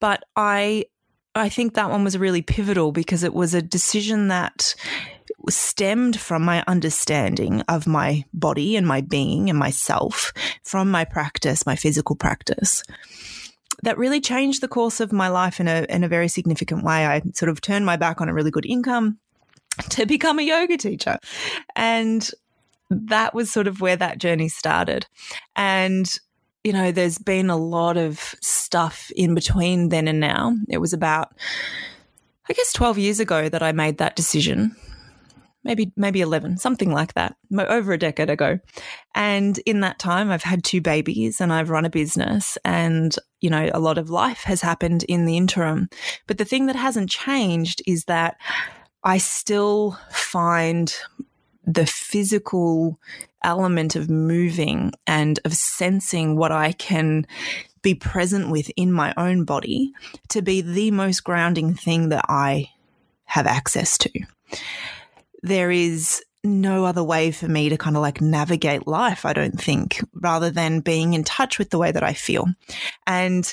But 0.00 0.24
I 0.36 0.86
I 1.34 1.48
think 1.48 1.74
that 1.74 1.90
one 1.90 2.04
was 2.04 2.18
really 2.18 2.42
pivotal 2.42 2.92
because 2.92 3.22
it 3.22 3.32
was 3.32 3.54
a 3.54 3.62
decision 3.62 4.28
that 4.28 4.74
stemmed 5.48 6.20
from 6.20 6.42
my 6.42 6.62
understanding 6.66 7.62
of 7.62 7.86
my 7.86 8.24
body 8.34 8.76
and 8.76 8.86
my 8.86 9.00
being 9.00 9.48
and 9.48 9.58
myself 9.58 10.32
from 10.62 10.90
my 10.90 11.04
practice, 11.04 11.66
my 11.66 11.74
physical 11.74 12.14
practice. 12.16 12.82
That 13.82 13.98
really 13.98 14.20
changed 14.20 14.60
the 14.60 14.68
course 14.68 15.00
of 15.00 15.12
my 15.12 15.28
life 15.28 15.58
in 15.58 15.66
a 15.66 15.86
in 15.88 16.04
a 16.04 16.08
very 16.08 16.28
significant 16.28 16.84
way. 16.84 17.06
I 17.06 17.22
sort 17.34 17.48
of 17.48 17.60
turned 17.60 17.86
my 17.86 17.96
back 17.96 18.20
on 18.20 18.28
a 18.28 18.34
really 18.34 18.50
good 18.50 18.66
income 18.66 19.18
to 19.90 20.06
become 20.06 20.38
a 20.38 20.42
yoga 20.42 20.76
teacher. 20.76 21.18
And 21.74 22.30
that 22.90 23.34
was 23.34 23.50
sort 23.50 23.66
of 23.66 23.80
where 23.80 23.96
that 23.96 24.18
journey 24.18 24.48
started. 24.48 25.06
And 25.56 26.14
you 26.64 26.72
know, 26.72 26.92
there's 26.92 27.18
been 27.18 27.50
a 27.50 27.56
lot 27.56 27.96
of 27.96 28.34
stuff 28.40 29.10
in 29.16 29.34
between 29.34 29.88
then 29.88 30.08
and 30.08 30.20
now. 30.20 30.54
It 30.68 30.78
was 30.78 30.92
about, 30.92 31.32
I 32.48 32.52
guess, 32.52 32.72
12 32.72 32.98
years 32.98 33.20
ago 33.20 33.48
that 33.48 33.62
I 33.62 33.72
made 33.72 33.98
that 33.98 34.16
decision. 34.16 34.76
Maybe, 35.64 35.92
maybe 35.96 36.20
11, 36.20 36.58
something 36.58 36.90
like 36.90 37.14
that, 37.14 37.36
over 37.56 37.92
a 37.92 37.98
decade 37.98 38.30
ago. 38.30 38.58
And 39.14 39.58
in 39.58 39.80
that 39.80 40.00
time, 40.00 40.32
I've 40.32 40.42
had 40.42 40.64
two 40.64 40.80
babies 40.80 41.40
and 41.40 41.52
I've 41.52 41.70
run 41.70 41.84
a 41.84 41.90
business 41.90 42.58
and, 42.64 43.14
you 43.40 43.48
know, 43.48 43.70
a 43.72 43.78
lot 43.78 43.96
of 43.96 44.10
life 44.10 44.42
has 44.42 44.60
happened 44.60 45.04
in 45.04 45.24
the 45.24 45.36
interim. 45.36 45.88
But 46.26 46.38
the 46.38 46.44
thing 46.44 46.66
that 46.66 46.74
hasn't 46.74 47.10
changed 47.10 47.80
is 47.86 48.06
that 48.06 48.38
I 49.04 49.18
still 49.18 49.96
find 50.10 50.92
the 51.64 51.86
physical 51.86 52.98
element 53.44 53.96
of 53.96 54.10
moving 54.10 54.92
and 55.06 55.38
of 55.44 55.52
sensing 55.52 56.36
what 56.36 56.52
I 56.52 56.72
can 56.72 57.26
be 57.82 57.94
present 57.94 58.50
with 58.50 58.70
in 58.76 58.92
my 58.92 59.12
own 59.16 59.44
body 59.44 59.92
to 60.28 60.40
be 60.42 60.60
the 60.60 60.90
most 60.90 61.24
grounding 61.24 61.74
thing 61.74 62.10
that 62.10 62.24
I 62.28 62.70
have 63.24 63.46
access 63.46 63.98
to. 63.98 64.10
There 65.42 65.70
is 65.70 66.22
no 66.44 66.84
other 66.84 67.02
way 67.02 67.30
for 67.30 67.48
me 67.48 67.68
to 67.68 67.76
kind 67.76 67.96
of 67.96 68.02
like 68.02 68.20
navigate 68.20 68.86
life, 68.86 69.24
I 69.24 69.32
don't 69.32 69.60
think, 69.60 70.00
rather 70.14 70.50
than 70.50 70.80
being 70.80 71.14
in 71.14 71.24
touch 71.24 71.58
with 71.58 71.70
the 71.70 71.78
way 71.78 71.92
that 71.92 72.02
I 72.02 72.12
feel. 72.12 72.46
And 73.06 73.52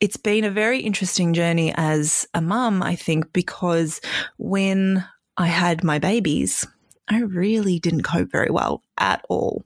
it's 0.00 0.16
been 0.16 0.44
a 0.44 0.50
very 0.50 0.80
interesting 0.80 1.34
journey 1.34 1.72
as 1.76 2.26
a 2.34 2.40
mum, 2.40 2.82
I 2.82 2.94
think, 2.96 3.32
because 3.32 4.00
when 4.38 5.04
I 5.36 5.46
had 5.46 5.84
my 5.84 5.98
babies, 5.98 6.66
I 7.08 7.20
really 7.20 7.78
didn't 7.78 8.02
cope 8.02 8.30
very 8.30 8.50
well 8.50 8.82
at 8.98 9.24
all. 9.28 9.64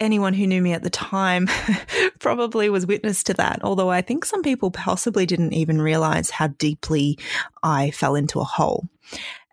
Anyone 0.00 0.34
who 0.34 0.46
knew 0.46 0.60
me 0.60 0.72
at 0.72 0.82
the 0.82 0.90
time 0.90 1.48
probably 2.18 2.68
was 2.68 2.86
witness 2.86 3.22
to 3.24 3.34
that, 3.34 3.60
although 3.62 3.90
I 3.90 4.02
think 4.02 4.24
some 4.24 4.42
people 4.42 4.70
possibly 4.70 5.26
didn't 5.26 5.52
even 5.52 5.80
realize 5.80 6.30
how 6.30 6.48
deeply 6.48 7.18
I 7.62 7.92
fell 7.92 8.16
into 8.16 8.40
a 8.40 8.44
hole. 8.44 8.88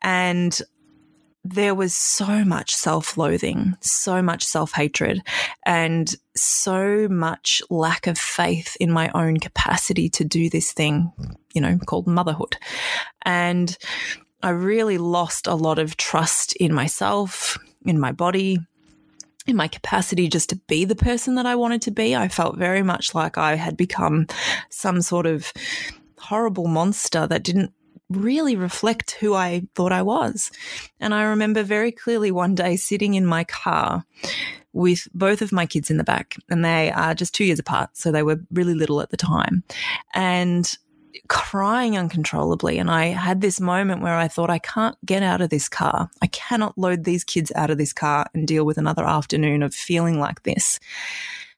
And 0.02 0.60
there 1.44 1.76
was 1.76 1.96
so 1.96 2.44
much 2.44 2.76
self 2.76 3.18
loathing, 3.18 3.76
so 3.80 4.22
much 4.22 4.44
self 4.44 4.74
hatred, 4.74 5.22
and 5.66 6.14
so 6.36 7.08
much 7.10 7.62
lack 7.70 8.08
of 8.08 8.18
faith 8.18 8.76
in 8.80 8.92
my 8.92 9.10
own 9.14 9.38
capacity 9.38 10.10
to 10.10 10.24
do 10.24 10.50
this 10.50 10.72
thing, 10.72 11.12
you 11.54 11.62
know, 11.62 11.78
called 11.86 12.08
motherhood. 12.08 12.58
And 13.24 13.78
I 14.42 14.50
really 14.50 14.98
lost 14.98 15.48
a 15.48 15.56
lot 15.56 15.80
of 15.80 15.98
trust 15.98 16.56
in 16.56 16.74
myself, 16.74 17.58
in 17.86 18.00
my 18.00 18.12
body, 18.12 18.60
in 19.46 19.56
my 19.56 19.68
capacity 19.68 20.28
just 20.28 20.50
to 20.50 20.56
be 20.68 20.86
the 20.86 20.96
person 20.96 21.36
that 21.36 21.46
I 21.46 21.56
wanted 21.56 21.82
to 21.84 21.92
be. 21.92 22.16
I 22.16 22.28
felt 22.28 22.58
very 22.58 22.84
much 22.84 23.14
like 23.14 23.38
I 23.38 23.56
had 23.56 23.76
become 23.76 24.28
some 24.70 25.02
sort 25.02 25.26
of 25.26 25.52
horrible 26.18 26.68
monster 26.68 27.28
that 27.28 27.44
didn't 27.44 27.74
really 28.10 28.56
reflect 28.56 29.12
who 29.20 29.34
I 29.34 29.64
thought 29.76 29.92
I 29.92 30.02
was. 30.02 30.52
And 31.00 31.14
I 31.14 31.24
remember 31.24 31.64
very 31.64 31.92
clearly 31.92 32.32
one 32.32 32.56
day 32.56 32.76
sitting 32.76 33.14
in 33.14 33.26
my 33.26 33.44
car 33.44 34.06
with 34.74 35.08
both 35.14 35.42
of 35.42 35.52
my 35.52 35.66
kids 35.66 35.90
in 35.90 35.98
the 35.98 36.04
back, 36.04 36.36
and 36.50 36.64
they 36.64 36.92
are 36.92 37.14
just 37.14 37.34
two 37.34 37.44
years 37.44 37.60
apart. 37.60 37.98
So 37.98 38.12
they 38.12 38.24
were 38.24 38.40
really 38.52 38.74
little 38.74 39.02
at 39.02 39.10
the 39.10 39.18
time. 39.18 39.64
And 40.14 40.78
crying 41.28 41.98
uncontrollably. 41.98 42.78
And 42.78 42.90
I 42.90 43.08
had 43.08 43.42
this 43.42 43.60
moment 43.60 44.02
where 44.02 44.16
I 44.16 44.28
thought, 44.28 44.50
I 44.50 44.60
can't 44.60 44.96
get 45.06 45.24
out 45.24 45.42
of 45.42 45.50
this 45.50 45.70
car. 45.70 46.10
I 46.22 46.28
cannot 46.28 46.78
load 46.78 47.04
these 47.04 47.24
kids 47.24 47.52
out 47.56 47.70
of 47.70 47.78
this 47.78 47.94
car 47.94 48.28
and 48.34 48.48
deal 48.48 48.66
with 48.66 48.78
another 48.78 49.06
afternoon 49.06 49.64
of 49.64 49.74
feeling 49.74 50.20
like 50.20 50.44
this. 50.44 50.80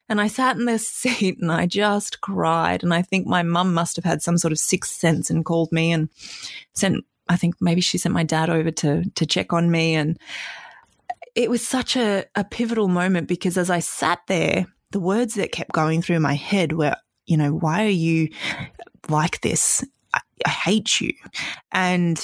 And 0.09 0.19
I 0.19 0.27
sat 0.27 0.57
in 0.57 0.65
this 0.65 0.87
seat 0.89 1.39
and 1.39 1.51
I 1.51 1.65
just 1.65 2.21
cried. 2.21 2.83
And 2.83 2.93
I 2.93 3.01
think 3.01 3.27
my 3.27 3.43
mum 3.43 3.73
must 3.73 3.95
have 3.95 4.05
had 4.05 4.21
some 4.21 4.37
sort 4.37 4.51
of 4.51 4.59
sixth 4.59 4.93
sense 4.93 5.29
and 5.29 5.45
called 5.45 5.71
me 5.71 5.91
and 5.91 6.09
sent, 6.73 7.05
I 7.27 7.35
think 7.37 7.55
maybe 7.61 7.81
she 7.81 7.97
sent 7.97 8.13
my 8.13 8.23
dad 8.23 8.49
over 8.49 8.71
to, 8.71 9.03
to 9.09 9.25
check 9.25 9.53
on 9.53 9.71
me. 9.71 9.95
And 9.95 10.19
it 11.35 11.49
was 11.49 11.65
such 11.65 11.95
a, 11.95 12.25
a 12.35 12.43
pivotal 12.43 12.87
moment 12.87 13.27
because 13.27 13.57
as 13.57 13.69
I 13.69 13.79
sat 13.79 14.19
there, 14.27 14.67
the 14.91 14.99
words 14.99 15.35
that 15.35 15.53
kept 15.53 15.71
going 15.71 16.01
through 16.01 16.19
my 16.19 16.33
head 16.33 16.73
were, 16.73 16.95
you 17.25 17.37
know, 17.37 17.51
why 17.51 17.85
are 17.85 17.89
you 17.89 18.29
like 19.09 19.41
this? 19.41 19.83
I, 20.13 20.19
I 20.45 20.49
hate 20.49 21.01
you. 21.01 21.13
And 21.71 22.17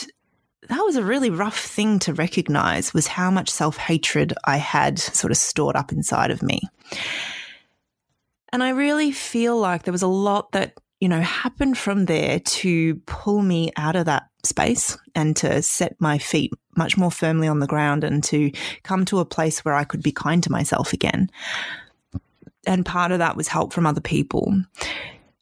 that 0.70 0.82
was 0.82 0.96
a 0.96 1.04
really 1.04 1.30
rough 1.30 1.60
thing 1.60 2.00
to 2.00 2.14
recognize 2.14 2.94
was 2.94 3.08
how 3.08 3.32
much 3.32 3.50
self 3.50 3.78
hatred 3.78 4.34
I 4.46 4.58
had 4.58 5.00
sort 5.00 5.32
of 5.32 5.38
stored 5.38 5.76
up 5.76 5.92
inside 5.92 6.32
of 6.32 6.42
me. 6.42 6.62
And 8.52 8.64
I 8.64 8.70
really 8.70 9.12
feel 9.12 9.58
like 9.58 9.84
there 9.84 9.92
was 9.92 10.02
a 10.02 10.08
lot 10.08 10.52
that, 10.54 10.74
you 11.00 11.10
know, 11.10 11.22
happened 11.22 11.78
from 11.78 12.06
there 12.06 12.40
to 12.40 12.96
pull 13.06 13.42
me 13.42 13.72
out 13.78 13.96
of 13.96 14.06
that 14.06 14.24
space 14.44 14.98
and 15.16 15.36
to 15.38 15.62
set 15.62 15.96
my 16.00 16.18
feet 16.18 16.52
much 16.76 16.98
more 16.98 17.12
firmly 17.12 17.48
on 17.48 17.60
the 17.60 17.68
ground 17.68 18.04
and 18.04 18.24
to 18.24 18.52
come 18.84 19.04
to 19.06 19.20
a 19.20 19.26
place 19.26 19.66
where 19.66 19.74
I 19.74 19.84
could 19.84 20.02
be 20.02 20.12
kind 20.12 20.42
to 20.44 20.52
myself 20.52 20.94
again. 20.94 21.30
And 22.68 22.86
part 22.86 23.12
of 23.12 23.20
that 23.20 23.38
was 23.38 23.48
help 23.48 23.74
from 23.74 23.86
other 23.86 24.02
people. 24.02 24.62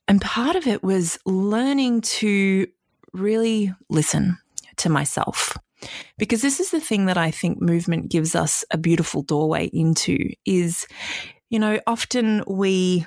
And 0.07 0.21
part 0.21 0.55
of 0.55 0.67
it 0.67 0.83
was 0.83 1.17
learning 1.25 2.01
to 2.01 2.67
really 3.13 3.73
listen 3.89 4.37
to 4.77 4.89
myself. 4.89 5.57
Because 6.17 6.41
this 6.41 6.59
is 6.59 6.71
the 6.71 6.79
thing 6.79 7.05
that 7.07 7.17
I 7.17 7.31
think 7.31 7.61
movement 7.61 8.09
gives 8.09 8.35
us 8.35 8.63
a 8.71 8.77
beautiful 8.77 9.21
doorway 9.21 9.65
into 9.73 10.31
is 10.45 10.87
you 11.49 11.59
know, 11.59 11.79
often 11.87 12.43
we 12.47 13.05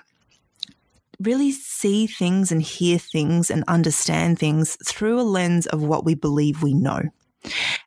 really 1.21 1.51
see 1.51 2.07
things 2.07 2.53
and 2.53 2.63
hear 2.63 2.99
things 2.99 3.51
and 3.51 3.65
understand 3.67 4.39
things 4.39 4.77
through 4.87 5.21
a 5.21 5.23
lens 5.23 5.67
of 5.67 5.83
what 5.83 6.05
we 6.05 6.15
believe 6.15 6.63
we 6.63 6.75
know. 6.75 7.03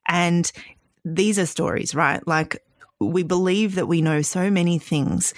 And 0.08 0.52
these 1.06 1.40
are 1.40 1.46
stories, 1.46 1.96
right? 1.96 2.26
Like 2.28 2.62
we 3.00 3.24
believe 3.24 3.76
that 3.76 3.88
we 3.88 4.02
know 4.02 4.22
so 4.22 4.52
many 4.52 4.78
things. 4.78 5.34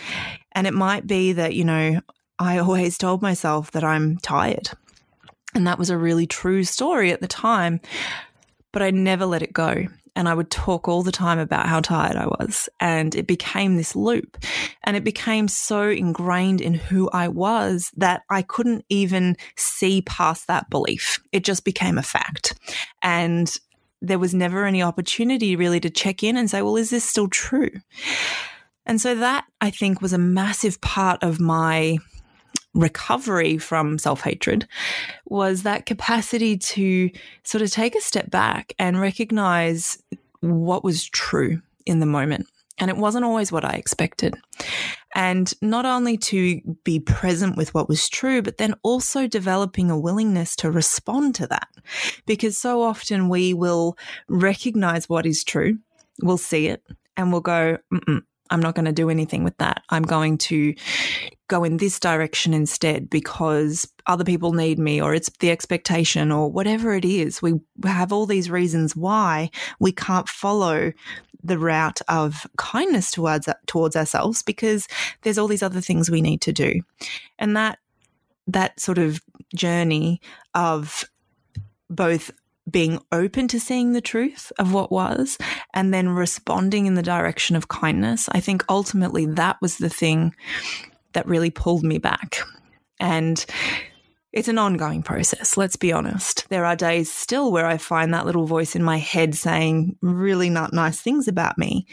And 0.53 0.67
it 0.67 0.73
might 0.73 1.07
be 1.07 1.33
that, 1.33 1.55
you 1.55 1.63
know, 1.63 2.01
I 2.39 2.57
always 2.57 2.97
told 2.97 3.21
myself 3.21 3.71
that 3.71 3.83
I'm 3.83 4.17
tired. 4.17 4.69
And 5.55 5.67
that 5.67 5.79
was 5.79 5.89
a 5.89 5.97
really 5.97 6.25
true 6.25 6.63
story 6.63 7.11
at 7.11 7.21
the 7.21 7.27
time, 7.27 7.79
but 8.71 8.81
I 8.81 8.91
never 8.91 9.25
let 9.25 9.43
it 9.43 9.53
go 9.53 9.87
and 10.15 10.29
I 10.29 10.33
would 10.33 10.51
talk 10.51 10.87
all 10.87 11.03
the 11.03 11.11
time 11.11 11.39
about 11.39 11.67
how 11.67 11.79
tired 11.79 12.15
I 12.15 12.27
was. 12.27 12.69
And 12.79 13.15
it 13.15 13.27
became 13.27 13.75
this 13.75 13.95
loop. 13.95 14.37
And 14.83 14.95
it 14.95 15.03
became 15.03 15.47
so 15.47 15.89
ingrained 15.89 16.61
in 16.61 16.73
who 16.73 17.09
I 17.11 17.27
was 17.27 17.91
that 17.97 18.21
I 18.29 18.41
couldn't 18.41 18.85
even 18.89 19.35
see 19.55 20.01
past 20.03 20.47
that 20.47 20.69
belief. 20.69 21.19
It 21.31 21.43
just 21.43 21.65
became 21.65 21.97
a 21.97 22.03
fact. 22.03 22.53
And 23.01 23.55
there 24.01 24.19
was 24.19 24.33
never 24.33 24.65
any 24.65 24.83
opportunity 24.83 25.55
really 25.55 25.79
to 25.79 25.89
check 25.89 26.23
in 26.23 26.37
and 26.37 26.49
say, 26.49 26.61
well, 26.61 26.77
is 26.77 26.89
this 26.89 27.05
still 27.05 27.27
true? 27.27 27.71
And 28.85 28.99
so 28.99 29.15
that 29.15 29.45
I 29.61 29.69
think 29.69 30.01
was 30.01 30.13
a 30.13 30.17
massive 30.17 30.81
part 30.81 31.23
of 31.23 31.39
my 31.39 31.97
recovery 32.73 33.57
from 33.57 33.97
self 33.97 34.21
hatred 34.21 34.67
was 35.25 35.63
that 35.63 35.85
capacity 35.85 36.57
to 36.57 37.09
sort 37.43 37.61
of 37.61 37.71
take 37.71 37.95
a 37.95 38.01
step 38.01 38.29
back 38.29 38.73
and 38.79 38.99
recognize 38.99 40.01
what 40.41 40.83
was 40.83 41.05
true 41.05 41.61
in 41.85 41.99
the 41.99 42.05
moment. 42.05 42.47
And 42.79 42.89
it 42.89 42.97
wasn't 42.97 43.25
always 43.25 43.51
what 43.51 43.63
I 43.63 43.73
expected. 43.73 44.35
And 45.13 45.53
not 45.61 45.85
only 45.85 46.17
to 46.17 46.59
be 46.83 46.99
present 46.99 47.55
with 47.55 47.73
what 47.75 47.87
was 47.87 48.09
true, 48.09 48.41
but 48.41 48.57
then 48.57 48.73
also 48.81 49.27
developing 49.27 49.91
a 49.91 49.99
willingness 49.99 50.55
to 50.57 50.71
respond 50.71 51.35
to 51.35 51.47
that. 51.47 51.67
Because 52.25 52.57
so 52.57 52.81
often 52.81 53.29
we 53.29 53.53
will 53.53 53.95
recognize 54.27 55.07
what 55.07 55.27
is 55.27 55.43
true, 55.43 55.77
we'll 56.23 56.39
see 56.39 56.67
it, 56.67 56.83
and 57.15 57.31
we'll 57.31 57.41
go, 57.41 57.77
I'm 58.49 58.59
not 58.59 58.75
going 58.75 58.85
to 58.85 58.91
do 58.91 59.09
anything 59.09 59.43
with 59.43 59.57
that. 59.57 59.83
I'm 59.89 60.03
going 60.03 60.37
to 60.39 60.75
go 61.47 61.63
in 61.63 61.77
this 61.77 61.99
direction 61.99 62.53
instead 62.53 63.09
because 63.09 63.87
other 64.05 64.23
people 64.23 64.53
need 64.53 64.79
me 64.79 65.01
or 65.01 65.13
it's 65.13 65.29
the 65.39 65.51
expectation 65.51 66.31
or 66.31 66.51
whatever 66.51 66.93
it 66.93 67.05
is. 67.05 67.41
We 67.41 67.59
have 67.85 68.11
all 68.11 68.25
these 68.25 68.49
reasons 68.49 68.95
why 68.95 69.49
we 69.79 69.91
can't 69.91 70.27
follow 70.27 70.93
the 71.43 71.59
route 71.59 72.01
of 72.07 72.47
kindness 72.57 73.11
towards 73.11 73.49
towards 73.65 73.95
ourselves 73.95 74.41
because 74.41 74.87
there's 75.21 75.37
all 75.37 75.47
these 75.47 75.63
other 75.63 75.81
things 75.81 76.09
we 76.09 76.21
need 76.21 76.41
to 76.41 76.53
do. 76.53 76.81
And 77.37 77.55
that 77.57 77.79
that 78.47 78.79
sort 78.79 78.97
of 78.97 79.21
journey 79.55 80.21
of 80.53 81.03
both 81.89 82.31
being 82.69 82.99
open 83.11 83.47
to 83.49 83.59
seeing 83.59 83.91
the 83.91 84.01
truth 84.01 84.51
of 84.57 84.73
what 84.73 84.91
was 84.91 85.37
and 85.73 85.93
then 85.93 86.09
responding 86.09 86.85
in 86.85 86.95
the 86.95 87.03
direction 87.03 87.55
of 87.55 87.67
kindness. 87.67 88.29
I 88.31 88.39
think 88.39 88.63
ultimately 88.69 89.25
that 89.25 89.61
was 89.61 89.77
the 89.77 89.89
thing 89.89 90.33
that 91.13 91.27
really 91.27 91.51
pulled 91.51 91.83
me 91.83 91.97
back. 91.97 92.39
And 92.99 93.45
it's 94.31 94.47
an 94.47 94.57
ongoing 94.57 95.03
process, 95.03 95.57
let's 95.57 95.75
be 95.75 95.93
honest. 95.93 96.47
There 96.49 96.65
are 96.65 96.75
days 96.75 97.11
still 97.11 97.51
where 97.51 97.67
I 97.67 97.77
find 97.77 98.13
that 98.13 98.25
little 98.25 98.47
voice 98.47 98.75
in 98.75 98.83
my 98.83 98.97
head 98.97 99.35
saying 99.35 99.97
really 100.01 100.49
not 100.49 100.73
nice 100.73 100.99
things 100.99 101.27
about 101.27 101.57
me. 101.57 101.85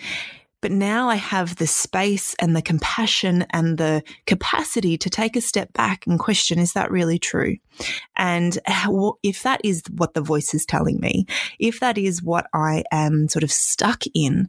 But 0.60 0.72
now 0.72 1.08
I 1.08 1.14
have 1.14 1.56
the 1.56 1.66
space 1.66 2.34
and 2.38 2.54
the 2.54 2.62
compassion 2.62 3.46
and 3.50 3.78
the 3.78 4.02
capacity 4.26 4.98
to 4.98 5.08
take 5.08 5.34
a 5.36 5.40
step 5.40 5.72
back 5.72 6.06
and 6.06 6.18
question, 6.18 6.58
is 6.58 6.74
that 6.74 6.90
really 6.90 7.18
true? 7.18 7.56
And 8.16 8.58
if 9.22 9.42
that 9.42 9.60
is 9.64 9.82
what 9.96 10.14
the 10.14 10.20
voice 10.20 10.52
is 10.52 10.66
telling 10.66 11.00
me, 11.00 11.26
if 11.58 11.80
that 11.80 11.96
is 11.96 12.22
what 12.22 12.46
I 12.52 12.84
am 12.92 13.28
sort 13.28 13.42
of 13.42 13.50
stuck 13.50 14.04
in, 14.14 14.48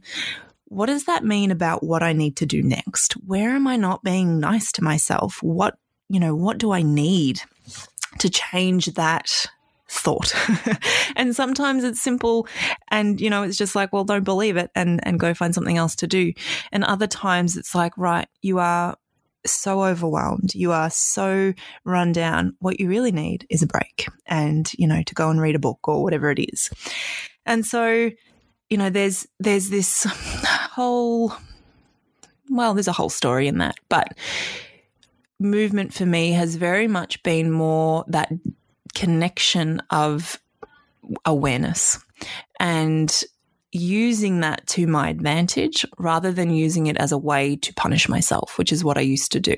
what 0.66 0.86
does 0.86 1.04
that 1.04 1.24
mean 1.24 1.50
about 1.50 1.82
what 1.82 2.02
I 2.02 2.12
need 2.12 2.36
to 2.36 2.46
do 2.46 2.62
next? 2.62 3.14
Where 3.26 3.50
am 3.50 3.66
I 3.66 3.76
not 3.76 4.02
being 4.02 4.38
nice 4.38 4.72
to 4.72 4.84
myself? 4.84 5.42
What, 5.42 5.76
you 6.08 6.20
know, 6.20 6.34
what 6.34 6.58
do 6.58 6.72
I 6.72 6.82
need 6.82 7.42
to 8.18 8.28
change 8.28 8.86
that 8.94 9.46
thought. 9.92 10.34
and 11.16 11.36
sometimes 11.36 11.84
it's 11.84 12.00
simple 12.00 12.46
and, 12.88 13.20
you 13.20 13.30
know, 13.30 13.42
it's 13.42 13.56
just 13.56 13.74
like, 13.74 13.92
well, 13.92 14.04
don't 14.04 14.24
believe 14.24 14.56
it 14.56 14.70
and, 14.74 15.00
and 15.06 15.20
go 15.20 15.34
find 15.34 15.54
something 15.54 15.76
else 15.76 15.94
to 15.96 16.06
do. 16.06 16.32
And 16.70 16.84
other 16.84 17.06
times 17.06 17.56
it's 17.56 17.74
like, 17.74 17.96
right, 17.96 18.28
you 18.40 18.58
are 18.58 18.96
so 19.44 19.84
overwhelmed. 19.84 20.54
You 20.54 20.72
are 20.72 20.90
so 20.90 21.52
run 21.84 22.12
down. 22.12 22.56
What 22.60 22.80
you 22.80 22.88
really 22.88 23.12
need 23.12 23.46
is 23.50 23.62
a 23.62 23.66
break 23.66 24.06
and, 24.26 24.70
you 24.74 24.86
know, 24.86 25.02
to 25.02 25.14
go 25.14 25.30
and 25.30 25.40
read 25.40 25.56
a 25.56 25.60
book 25.60 25.86
or 25.86 26.02
whatever 26.02 26.30
it 26.30 26.38
is. 26.38 26.70
And 27.44 27.66
so, 27.66 28.10
you 28.70 28.78
know, 28.78 28.90
there's, 28.90 29.26
there's 29.40 29.68
this 29.68 30.04
whole, 30.44 31.34
well, 32.48 32.74
there's 32.74 32.88
a 32.88 32.92
whole 32.92 33.10
story 33.10 33.46
in 33.46 33.58
that, 33.58 33.76
but 33.88 34.16
movement 35.38 35.92
for 35.92 36.06
me 36.06 36.32
has 36.32 36.54
very 36.56 36.86
much 36.88 37.22
been 37.22 37.50
more 37.50 38.04
that 38.08 38.32
connection 38.94 39.80
of 39.90 40.40
awareness 41.24 41.98
and 42.60 43.24
using 43.72 44.40
that 44.40 44.66
to 44.66 44.86
my 44.86 45.08
advantage 45.08 45.84
rather 45.98 46.30
than 46.30 46.50
using 46.50 46.86
it 46.86 46.96
as 46.98 47.10
a 47.10 47.18
way 47.18 47.56
to 47.56 47.72
punish 47.74 48.08
myself, 48.08 48.58
which 48.58 48.70
is 48.70 48.84
what 48.84 48.98
I 48.98 49.00
used 49.00 49.32
to 49.32 49.40
do. 49.40 49.56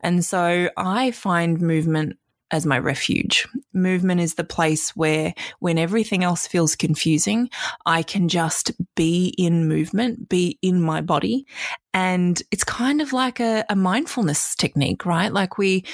And 0.00 0.24
so 0.24 0.68
I 0.76 1.10
find 1.10 1.60
movement 1.60 2.18
as 2.50 2.66
my 2.66 2.78
refuge. 2.78 3.48
Movement 3.72 4.20
is 4.20 4.34
the 4.34 4.44
place 4.44 4.94
where, 4.94 5.32
when 5.60 5.78
everything 5.78 6.22
else 6.22 6.46
feels 6.46 6.76
confusing, 6.76 7.48
I 7.86 8.02
can 8.02 8.28
just 8.28 8.72
be 8.94 9.34
in 9.38 9.66
movement, 9.66 10.28
be 10.28 10.58
in 10.60 10.82
my 10.82 11.00
body. 11.00 11.46
And 11.94 12.40
it's 12.50 12.64
kind 12.64 13.00
of 13.00 13.14
like 13.14 13.40
a, 13.40 13.64
a 13.70 13.76
mindfulness 13.76 14.54
technique, 14.54 15.06
right? 15.06 15.32
Like 15.32 15.56
we 15.56 15.84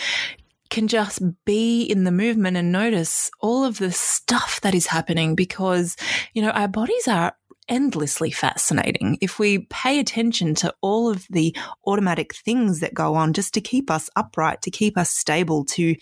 can 0.71 0.89
just 0.89 1.23
be 1.45 1.83
in 1.83 2.05
the 2.05 2.13
movement 2.13 2.57
and 2.57 2.73
notice 2.73 3.31
all 3.41 3.65
of 3.65 3.79
the 3.79 3.93
stuff 3.93 4.61
that 4.63 4.75
is 4.75 4.87
happening 4.87 5.35
because, 5.35 5.97
you 6.35 6.43
know, 6.43 6.51
our 6.51 6.69
bodies 6.69 7.09
are 7.09 7.35
endlessly 7.69 8.31
fascinating 8.31 9.19
if 9.21 9.39
we 9.39 9.59
pay 9.71 9.99
attention 9.99 10.55
to 10.55 10.75
all 10.81 11.11
of 11.11 11.27
the 11.31 11.55
automatic 11.87 12.35
things 12.35 12.81
that 12.81 12.95
go 12.95 13.15
on 13.15 13.33
just 13.33 13.55
to 13.55 13.61
keep 13.61 13.91
us 13.91 14.09
upright, 14.17 14.63
to 14.63 14.71
keep 14.71 14.97
us 14.97 15.11
stable, 15.11 15.65
to 15.65 15.95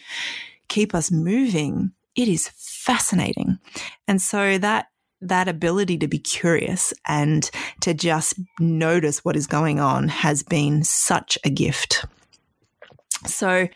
keep 0.68 0.94
us 0.94 1.10
moving. 1.10 1.92
It 2.14 2.28
is 2.28 2.50
fascinating. 2.54 3.58
And 4.06 4.22
so 4.22 4.58
that 4.58 4.86
that 5.22 5.48
ability 5.48 5.98
to 5.98 6.08
be 6.08 6.18
curious 6.18 6.92
and 7.06 7.50
to 7.80 7.94
just 7.94 8.34
notice 8.60 9.24
what 9.24 9.34
is 9.34 9.46
going 9.46 9.80
on 9.80 10.08
has 10.08 10.42
been 10.42 10.84
such 10.84 11.38
a 11.42 11.50
gift. 11.50 12.04
So 13.28 13.68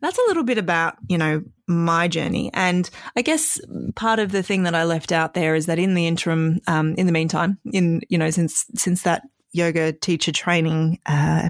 that's 0.00 0.18
a 0.18 0.24
little 0.28 0.42
bit 0.42 0.58
about, 0.58 0.96
you 1.08 1.18
know, 1.18 1.42
my 1.66 2.08
journey. 2.08 2.50
And 2.54 2.88
I 3.16 3.22
guess 3.22 3.60
part 3.94 4.18
of 4.18 4.32
the 4.32 4.42
thing 4.42 4.62
that 4.64 4.74
I 4.74 4.84
left 4.84 5.12
out 5.12 5.34
there 5.34 5.54
is 5.54 5.66
that 5.66 5.78
in 5.78 5.94
the 5.94 6.06
interim, 6.06 6.60
um, 6.66 6.94
in 6.94 7.06
the 7.06 7.12
meantime, 7.12 7.58
in, 7.72 8.02
you 8.08 8.18
know, 8.18 8.30
since, 8.30 8.66
since 8.74 9.02
that 9.02 9.22
yoga 9.52 9.92
teacher 9.92 10.32
training, 10.32 11.00
uh, 11.06 11.48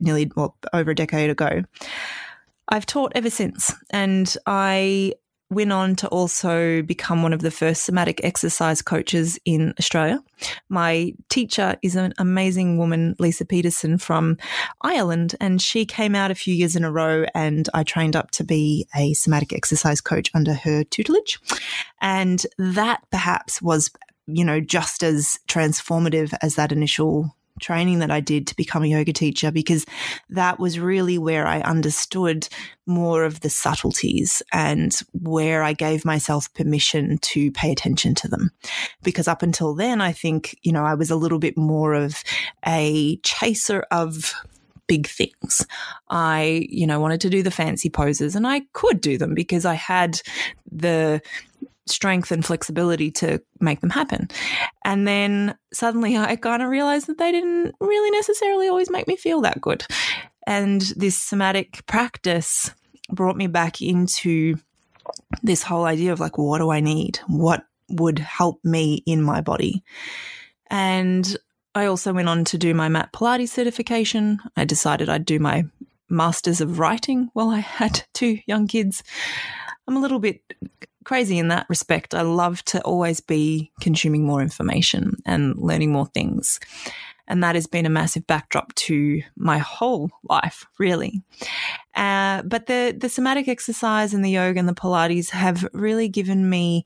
nearly 0.00 0.30
well, 0.36 0.56
over 0.72 0.90
a 0.90 0.94
decade 0.94 1.30
ago, 1.30 1.62
I've 2.68 2.86
taught 2.86 3.12
ever 3.14 3.30
since. 3.30 3.74
And 3.90 4.34
I 4.46 5.14
went 5.50 5.72
on 5.72 5.96
to 5.96 6.08
also 6.08 6.82
become 6.82 7.22
one 7.22 7.32
of 7.32 7.42
the 7.42 7.50
first 7.50 7.84
somatic 7.84 8.22
exercise 8.24 8.80
coaches 8.80 9.38
in 9.44 9.74
Australia. 9.78 10.22
My 10.68 11.12
teacher 11.28 11.76
is 11.82 11.96
an 11.96 12.14
amazing 12.18 12.78
woman, 12.78 13.16
Lisa 13.18 13.44
Peterson 13.44 13.98
from 13.98 14.38
Ireland, 14.80 15.34
and 15.40 15.60
she 15.60 15.84
came 15.84 16.14
out 16.14 16.30
a 16.30 16.36
few 16.36 16.54
years 16.54 16.76
in 16.76 16.84
a 16.84 16.92
row 16.92 17.26
and 17.34 17.68
I 17.74 17.82
trained 17.82 18.16
up 18.16 18.30
to 18.32 18.44
be 18.44 18.86
a 18.96 19.12
somatic 19.14 19.52
exercise 19.52 20.00
coach 20.00 20.30
under 20.34 20.54
her 20.54 20.84
tutelage. 20.84 21.40
And 22.00 22.46
that 22.58 23.02
perhaps 23.10 23.60
was 23.60 23.90
you 24.32 24.44
know, 24.44 24.60
just 24.60 25.02
as 25.02 25.38
transformative 25.48 26.32
as 26.42 26.54
that 26.54 26.72
initial 26.72 27.34
training 27.60 28.00
that 28.00 28.10
I 28.10 28.20
did 28.20 28.46
to 28.48 28.56
become 28.56 28.82
a 28.82 28.88
yoga 28.88 29.12
teacher 29.12 29.50
because 29.50 29.86
that 30.30 30.58
was 30.58 30.78
really 30.78 31.18
where 31.18 31.46
I 31.46 31.60
understood 31.60 32.48
more 32.86 33.24
of 33.24 33.40
the 33.40 33.50
subtleties 33.50 34.42
and 34.52 34.92
where 35.12 35.62
I 35.62 35.72
gave 35.72 36.04
myself 36.04 36.52
permission 36.54 37.18
to 37.18 37.52
pay 37.52 37.70
attention 37.70 38.14
to 38.16 38.28
them. 38.28 38.50
Because 39.02 39.28
up 39.28 39.42
until 39.42 39.74
then, 39.74 40.00
I 40.00 40.12
think, 40.12 40.58
you 40.62 40.72
know, 40.72 40.84
I 40.84 40.94
was 40.94 41.10
a 41.10 41.16
little 41.16 41.38
bit 41.38 41.56
more 41.56 41.94
of 41.94 42.22
a 42.66 43.16
chaser 43.18 43.84
of 43.90 44.34
big 44.90 45.06
things. 45.06 45.64
I, 46.08 46.66
you 46.68 46.84
know, 46.84 46.98
wanted 46.98 47.20
to 47.20 47.30
do 47.30 47.44
the 47.44 47.52
fancy 47.52 47.88
poses 47.88 48.34
and 48.34 48.44
I 48.44 48.62
could 48.72 49.00
do 49.00 49.18
them 49.18 49.34
because 49.34 49.64
I 49.64 49.74
had 49.74 50.20
the 50.72 51.22
strength 51.90 52.30
and 52.30 52.44
flexibility 52.44 53.10
to 53.10 53.40
make 53.60 53.80
them 53.80 53.90
happen. 53.90 54.28
And 54.84 55.06
then 55.06 55.56
suddenly 55.72 56.16
I 56.16 56.36
kind 56.36 56.62
of 56.62 56.68
realized 56.68 57.06
that 57.08 57.18
they 57.18 57.32
didn't 57.32 57.74
really 57.80 58.10
necessarily 58.10 58.68
always 58.68 58.90
make 58.90 59.06
me 59.06 59.16
feel 59.16 59.40
that 59.42 59.60
good. 59.60 59.84
And 60.46 60.80
this 60.96 61.18
somatic 61.18 61.84
practice 61.86 62.72
brought 63.10 63.36
me 63.36 63.46
back 63.46 63.82
into 63.82 64.56
this 65.42 65.62
whole 65.62 65.84
idea 65.84 66.12
of 66.12 66.20
like, 66.20 66.38
what 66.38 66.58
do 66.58 66.70
I 66.70 66.80
need? 66.80 67.18
What 67.26 67.64
would 67.88 68.18
help 68.18 68.60
me 68.64 69.02
in 69.06 69.22
my 69.22 69.40
body? 69.40 69.82
And 70.70 71.36
I 71.74 71.86
also 71.86 72.12
went 72.12 72.28
on 72.28 72.44
to 72.46 72.58
do 72.58 72.74
my 72.74 72.88
Mat 72.88 73.12
Pilates 73.12 73.48
certification. 73.48 74.38
I 74.56 74.64
decided 74.64 75.08
I'd 75.08 75.24
do 75.24 75.38
my 75.38 75.64
Masters 76.08 76.60
of 76.60 76.78
Writing 76.78 77.30
while 77.32 77.50
I 77.50 77.58
had 77.58 78.04
two 78.12 78.38
young 78.46 78.66
kids. 78.66 79.02
I'm 79.86 79.96
a 79.96 80.00
little 80.00 80.18
bit 80.18 80.42
crazy 81.10 81.38
in 81.40 81.48
that 81.48 81.66
respect. 81.68 82.14
I 82.14 82.22
love 82.22 82.64
to 82.66 82.80
always 82.82 83.20
be 83.20 83.72
consuming 83.80 84.24
more 84.24 84.40
information 84.40 85.16
and 85.26 85.56
learning 85.58 85.90
more 85.90 86.06
things. 86.06 86.60
And 87.26 87.42
that 87.42 87.56
has 87.56 87.66
been 87.66 87.84
a 87.84 87.90
massive 87.90 88.28
backdrop 88.28 88.72
to 88.86 89.20
my 89.34 89.58
whole 89.58 90.12
life, 90.22 90.66
really. 90.78 91.20
Uh, 91.96 92.42
but 92.42 92.66
the, 92.66 92.94
the 92.96 93.08
somatic 93.08 93.48
exercise 93.48 94.14
and 94.14 94.24
the 94.24 94.30
yoga 94.30 94.60
and 94.60 94.68
the 94.68 94.72
Pilates 94.72 95.30
have 95.30 95.68
really 95.72 96.08
given 96.08 96.48
me 96.48 96.84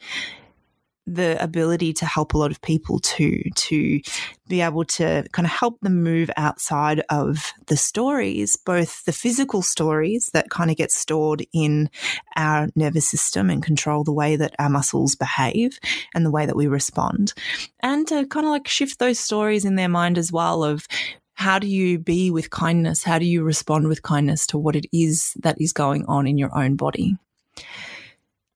the 1.07 1.43
ability 1.43 1.93
to 1.93 2.07
help 2.07 2.33
a 2.33 2.39
lot 2.39 2.51
of 2.51 2.63
people 2.63 2.99
too, 2.99 3.43
to 3.55 4.01
be 4.49 4.61
able 4.61 4.85
to 4.85 5.25
kind 5.33 5.47
of 5.47 5.53
help 5.53 5.79
them 5.81 6.03
move 6.03 6.31
outside 6.37 7.03
of 7.11 7.53
the 7.67 7.77
stories, 7.77 8.57
both 8.57 9.05
the 9.05 9.13
physical 9.13 9.61
stories 9.61 10.31
that 10.33 10.51
kind 10.51 10.71
of 10.71 10.77
get 10.77 10.91
stored 10.91 11.45
in 11.53 11.91
our 12.37 12.69
nervous 12.75 13.09
system 13.09 13.51
and 13.51 13.63
control 13.63 14.03
the 14.03 14.13
way 14.13 14.37
that 14.37 14.55
our 14.59 14.71
muscles 14.71 15.15
behave 15.15 15.79
and 16.15 16.25
the 16.25 16.31
way 16.31 16.47
that 16.47 16.57
we 16.57 16.67
respond, 16.67 17.35
and 17.83 18.07
to 18.09 18.27
kind 18.27 18.47
of 18.47 18.51
like 18.51 18.69
shift 18.69 18.99
those 18.99 19.19
stories 19.19 19.65
in 19.65 19.77
their 19.77 19.89
mind 19.89 20.17
as 20.17 20.33
well 20.33 20.65
of 20.65 20.87
how 21.35 21.59
do 21.59 21.67
you 21.67 21.99
be 21.99 22.31
with 22.31 22.51
kindness? 22.51 23.03
How 23.03 23.19
do 23.19 23.27
you 23.27 23.43
respond 23.43 23.89
with 23.89 24.03
kindness 24.03 24.47
to 24.49 24.59
what 24.59 24.77
it 24.77 24.87
is 24.93 25.35
that 25.41 25.61
is 25.61 25.73
going 25.73 26.07
on 26.07 26.27
in 26.27 26.39
your 26.39 26.57
own 26.57 26.77
body? 26.77 27.19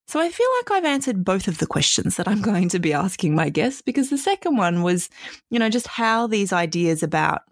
So 0.08 0.18
I 0.18 0.30
feel 0.30 0.48
like 0.58 0.70
I've 0.70 0.86
answered 0.86 1.22
both 1.22 1.48
of 1.48 1.58
the 1.58 1.66
questions 1.66 2.16
that 2.16 2.26
I'm 2.26 2.40
going 2.50 2.70
to 2.70 2.78
be 2.78 2.94
asking 2.94 3.34
my 3.34 3.50
guests 3.50 3.82
because 3.82 4.08
the 4.08 4.18
second 4.18 4.56
one 4.56 4.82
was, 4.82 5.10
you 5.50 5.58
know, 5.58 5.68
just 5.68 5.86
how 5.86 6.26
these 6.26 6.52
ideas 6.52 7.02
about 7.02 7.42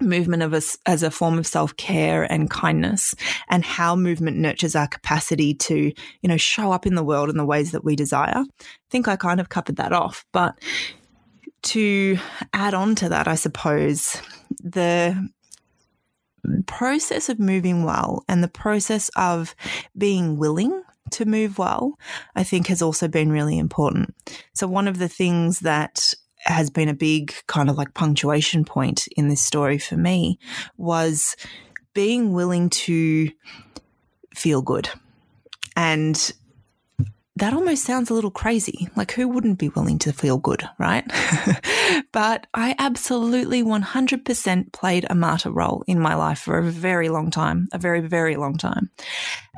movement 0.00 0.42
of 0.42 0.54
us 0.54 0.78
as 0.86 1.02
a 1.02 1.10
form 1.10 1.38
of 1.38 1.46
self-care 1.46 2.22
and 2.32 2.48
kindness 2.48 3.14
and 3.50 3.62
how 3.62 3.94
movement 3.94 4.38
nurtures 4.38 4.74
our 4.74 4.88
capacity 4.88 5.52
to 5.52 5.92
you 6.22 6.28
know 6.28 6.38
show 6.38 6.72
up 6.72 6.86
in 6.86 6.94
the 6.94 7.04
world 7.04 7.28
in 7.28 7.36
the 7.36 7.44
ways 7.44 7.72
that 7.72 7.84
we 7.84 7.94
desire. 7.94 8.38
I 8.38 8.46
think 8.88 9.08
i 9.08 9.16
kind 9.16 9.40
of 9.40 9.50
covered 9.50 9.76
that 9.76 9.92
off 9.92 10.24
but 10.32 10.58
to 11.64 12.16
add 12.54 12.72
on 12.72 12.94
to 12.94 13.10
that 13.10 13.28
i 13.28 13.34
suppose 13.34 14.16
the 14.64 15.28
process 16.66 17.28
of 17.28 17.38
moving 17.38 17.84
well 17.84 18.24
and 18.26 18.42
the 18.42 18.48
process 18.48 19.10
of 19.16 19.54
being 19.98 20.38
willing 20.38 20.82
to 21.12 21.24
move 21.24 21.58
well, 21.58 21.98
I 22.34 22.44
think 22.44 22.66
has 22.68 22.82
also 22.82 23.08
been 23.08 23.32
really 23.32 23.58
important. 23.58 24.14
So, 24.54 24.66
one 24.66 24.88
of 24.88 24.98
the 24.98 25.08
things 25.08 25.60
that 25.60 26.14
has 26.44 26.70
been 26.70 26.88
a 26.88 26.94
big 26.94 27.34
kind 27.46 27.68
of 27.68 27.76
like 27.76 27.94
punctuation 27.94 28.64
point 28.64 29.06
in 29.16 29.28
this 29.28 29.42
story 29.42 29.78
for 29.78 29.96
me 29.96 30.38
was 30.76 31.36
being 31.92 32.32
willing 32.32 32.70
to 32.70 33.30
feel 34.34 34.62
good. 34.62 34.88
And 35.76 36.32
that 37.36 37.54
almost 37.54 37.84
sounds 37.84 38.10
a 38.10 38.14
little 38.14 38.30
crazy. 38.30 38.88
Like, 38.96 39.12
who 39.12 39.26
wouldn't 39.26 39.58
be 39.58 39.70
willing 39.70 39.98
to 40.00 40.12
feel 40.12 40.36
good, 40.36 40.62
right? 40.78 41.04
but 42.12 42.46
I 42.52 42.74
absolutely 42.78 43.62
100% 43.62 44.72
played 44.72 45.06
a 45.08 45.14
martyr 45.14 45.50
role 45.50 45.82
in 45.86 45.98
my 45.98 46.14
life 46.14 46.40
for 46.40 46.58
a 46.58 46.62
very 46.62 47.08
long 47.08 47.30
time, 47.30 47.68
a 47.72 47.78
very, 47.78 48.00
very 48.00 48.36
long 48.36 48.58
time. 48.58 48.90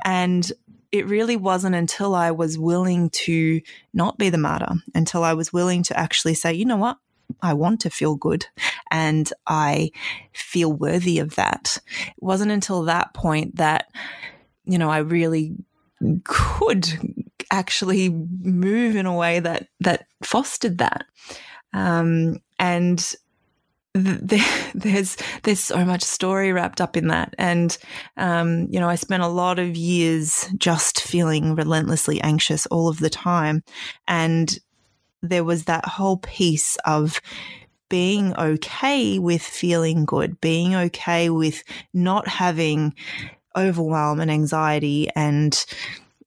And 0.05 0.49
it 0.93 1.07
really 1.07 1.35
wasn't 1.35 1.73
until 1.75 2.13
I 2.13 2.29
was 2.29 2.57
willing 2.57 3.09
to 3.09 3.59
not 3.95 4.19
be 4.19 4.29
the 4.29 4.37
martyr, 4.37 4.75
until 4.93 5.23
I 5.23 5.33
was 5.33 5.51
willing 5.51 5.81
to 5.83 5.99
actually 5.99 6.35
say, 6.35 6.53
you 6.53 6.65
know 6.65 6.77
what? 6.77 6.97
I 7.41 7.55
want 7.55 7.81
to 7.81 7.89
feel 7.89 8.15
good 8.15 8.45
and 8.91 9.33
I 9.47 9.89
feel 10.33 10.71
worthy 10.71 11.17
of 11.17 11.33
that. 11.35 11.79
It 12.07 12.13
wasn't 12.23 12.51
until 12.51 12.83
that 12.83 13.15
point 13.15 13.55
that, 13.55 13.87
you 14.65 14.77
know, 14.77 14.91
I 14.91 14.99
really 14.99 15.55
could 16.25 16.87
actually 17.51 18.09
move 18.09 18.95
in 18.95 19.07
a 19.07 19.15
way 19.15 19.39
that, 19.39 19.69
that 19.79 20.05
fostered 20.21 20.77
that. 20.77 21.05
Um, 21.73 22.37
and 22.59 23.13
there's 24.73 25.17
there's 25.43 25.59
so 25.59 25.85
much 25.85 26.01
story 26.01 26.51
wrapped 26.51 26.81
up 26.81 26.97
in 26.97 27.09
that, 27.09 27.35
and 27.37 27.77
um, 28.17 28.67
you 28.71 28.79
know, 28.79 28.89
I 28.89 28.95
spent 28.95 29.21
a 29.21 29.27
lot 29.27 29.59
of 29.59 29.77
years 29.77 30.49
just 30.57 31.01
feeling 31.01 31.53
relentlessly 31.53 32.19
anxious 32.21 32.65
all 32.67 32.87
of 32.87 32.97
the 32.99 33.11
time, 33.11 33.63
and 34.07 34.57
there 35.21 35.43
was 35.43 35.65
that 35.65 35.85
whole 35.85 36.17
piece 36.17 36.75
of 36.85 37.21
being 37.87 38.35
okay 38.35 39.19
with 39.19 39.43
feeling 39.43 40.05
good, 40.05 40.41
being 40.41 40.73
okay 40.73 41.29
with 41.29 41.63
not 41.93 42.27
having 42.27 42.95
overwhelm 43.55 44.19
and 44.19 44.31
anxiety 44.31 45.07
and 45.15 45.65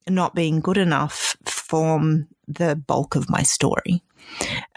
not 0.09 0.37
being 0.37 0.61
good 0.61 0.79
enough 0.79 1.37
form 1.45 2.29
the 2.47 2.77
bulk 2.77 3.17
of 3.17 3.29
my 3.29 3.43
story. 3.43 4.01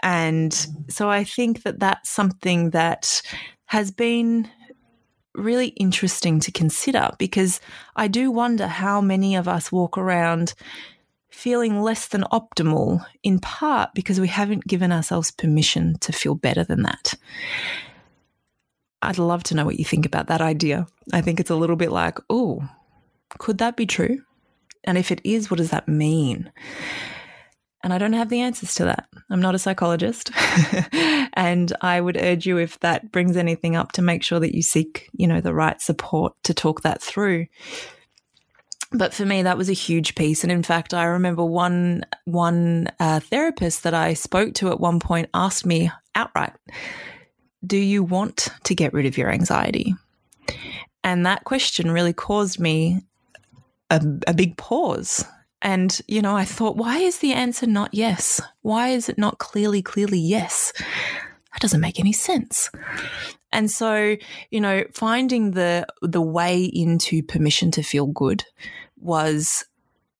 And 0.02 0.52
so 0.88 1.08
I 1.10 1.24
think 1.24 1.62
that 1.62 1.80
that's 1.80 2.10
something 2.10 2.70
that 2.70 3.22
has 3.66 3.90
been 3.90 4.50
really 5.34 5.68
interesting 5.68 6.40
to 6.40 6.52
consider 6.52 7.10
because 7.18 7.60
I 7.96 8.08
do 8.08 8.30
wonder 8.30 8.66
how 8.66 9.00
many 9.00 9.36
of 9.36 9.46
us 9.46 9.70
walk 9.70 9.96
around 9.96 10.54
feeling 11.30 11.80
less 11.80 12.08
than 12.08 12.24
optimal, 12.32 13.04
in 13.22 13.38
part 13.38 13.90
because 13.94 14.20
we 14.20 14.28
haven't 14.28 14.66
given 14.66 14.90
ourselves 14.92 15.30
permission 15.30 15.96
to 16.00 16.12
feel 16.12 16.34
better 16.34 16.64
than 16.64 16.82
that. 16.82 17.14
I'd 19.02 19.18
love 19.18 19.42
to 19.44 19.54
know 19.54 19.64
what 19.64 19.78
you 19.78 19.84
think 19.84 20.04
about 20.04 20.26
that 20.26 20.42
idea. 20.42 20.86
I 21.12 21.22
think 21.22 21.40
it's 21.40 21.50
a 21.50 21.56
little 21.56 21.76
bit 21.76 21.92
like, 21.92 22.18
oh, 22.28 22.68
could 23.38 23.58
that 23.58 23.76
be 23.76 23.86
true? 23.86 24.22
And 24.84 24.98
if 24.98 25.10
it 25.10 25.20
is, 25.24 25.50
what 25.50 25.58
does 25.58 25.70
that 25.70 25.88
mean? 25.88 26.50
And 27.82 27.94
I 27.94 27.98
don't 27.98 28.12
have 28.12 28.28
the 28.28 28.40
answers 28.40 28.74
to 28.74 28.84
that. 28.84 29.08
I'm 29.30 29.40
not 29.40 29.54
a 29.54 29.58
psychologist. 29.58 30.30
and 31.32 31.72
I 31.80 32.00
would 32.00 32.18
urge 32.18 32.46
you, 32.46 32.58
if 32.58 32.78
that 32.80 33.10
brings 33.10 33.36
anything 33.36 33.74
up, 33.74 33.92
to 33.92 34.02
make 34.02 34.22
sure 34.22 34.38
that 34.40 34.54
you 34.54 34.62
seek, 34.62 35.08
you 35.12 35.26
know, 35.26 35.40
the 35.40 35.54
right 35.54 35.80
support 35.80 36.34
to 36.42 36.52
talk 36.52 36.82
that 36.82 37.00
through. 37.00 37.46
But 38.92 39.14
for 39.14 39.24
me, 39.24 39.42
that 39.42 39.56
was 39.56 39.70
a 39.70 39.74
huge 39.74 40.14
piece. 40.14 40.42
And 40.42 40.52
in 40.52 40.62
fact, 40.62 40.92
I 40.92 41.04
remember 41.04 41.44
one, 41.44 42.04
one 42.24 42.88
uh, 42.98 43.20
therapist 43.20 43.84
that 43.84 43.94
I 43.94 44.14
spoke 44.14 44.54
to 44.54 44.68
at 44.70 44.80
one 44.80 45.00
point 45.00 45.30
asked 45.32 45.64
me 45.64 45.90
outright, 46.14 46.52
Do 47.64 47.78
you 47.78 48.02
want 48.02 48.48
to 48.64 48.74
get 48.74 48.92
rid 48.92 49.06
of 49.06 49.16
your 49.16 49.30
anxiety? 49.30 49.94
And 51.02 51.24
that 51.24 51.44
question 51.44 51.90
really 51.90 52.12
caused 52.12 52.60
me 52.60 53.00
a, 53.88 54.02
a 54.26 54.34
big 54.34 54.56
pause 54.56 55.24
and, 55.62 56.00
you 56.08 56.22
know, 56.22 56.36
I 56.36 56.44
thought, 56.44 56.76
why 56.76 56.98
is 56.98 57.18
the 57.18 57.32
answer 57.32 57.66
not 57.66 57.92
yes? 57.92 58.40
Why 58.62 58.88
is 58.88 59.08
it 59.08 59.18
not 59.18 59.38
clearly, 59.38 59.82
clearly 59.82 60.18
yes? 60.18 60.72
That 61.52 61.60
doesn't 61.60 61.80
make 61.80 62.00
any 62.00 62.12
sense. 62.12 62.70
And 63.52 63.70
so, 63.70 64.16
you 64.50 64.60
know, 64.60 64.84
finding 64.92 65.50
the 65.52 65.86
the 66.02 66.22
way 66.22 66.64
into 66.64 67.22
permission 67.22 67.70
to 67.72 67.82
feel 67.82 68.06
good 68.06 68.44
was 68.96 69.64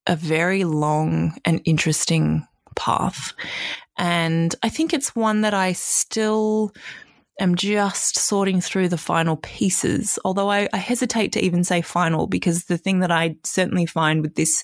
a 0.06 0.16
very 0.16 0.64
long 0.64 1.38
and 1.44 1.60
interesting 1.64 2.46
path. 2.74 3.32
And 3.96 4.54
I 4.62 4.68
think 4.68 4.92
it's 4.92 5.14
one 5.14 5.42
that 5.42 5.54
I 5.54 5.72
still 5.72 6.72
am 7.40 7.54
just 7.54 8.18
sorting 8.18 8.60
through 8.60 8.88
the 8.88 8.98
final 8.98 9.36
pieces, 9.38 10.18
although 10.24 10.50
I, 10.50 10.68
I, 10.72 10.76
hesitate 10.76 11.32
to 11.32 11.44
even 11.44 11.64
say 11.64 11.80
final 11.80 12.26
because 12.26 12.64
the 12.64 12.78
thing 12.78 13.00
that 13.00 13.10
I 13.10 13.36
certainly 13.44 13.86
find 13.86 14.22
with 14.22 14.34
this 14.34 14.62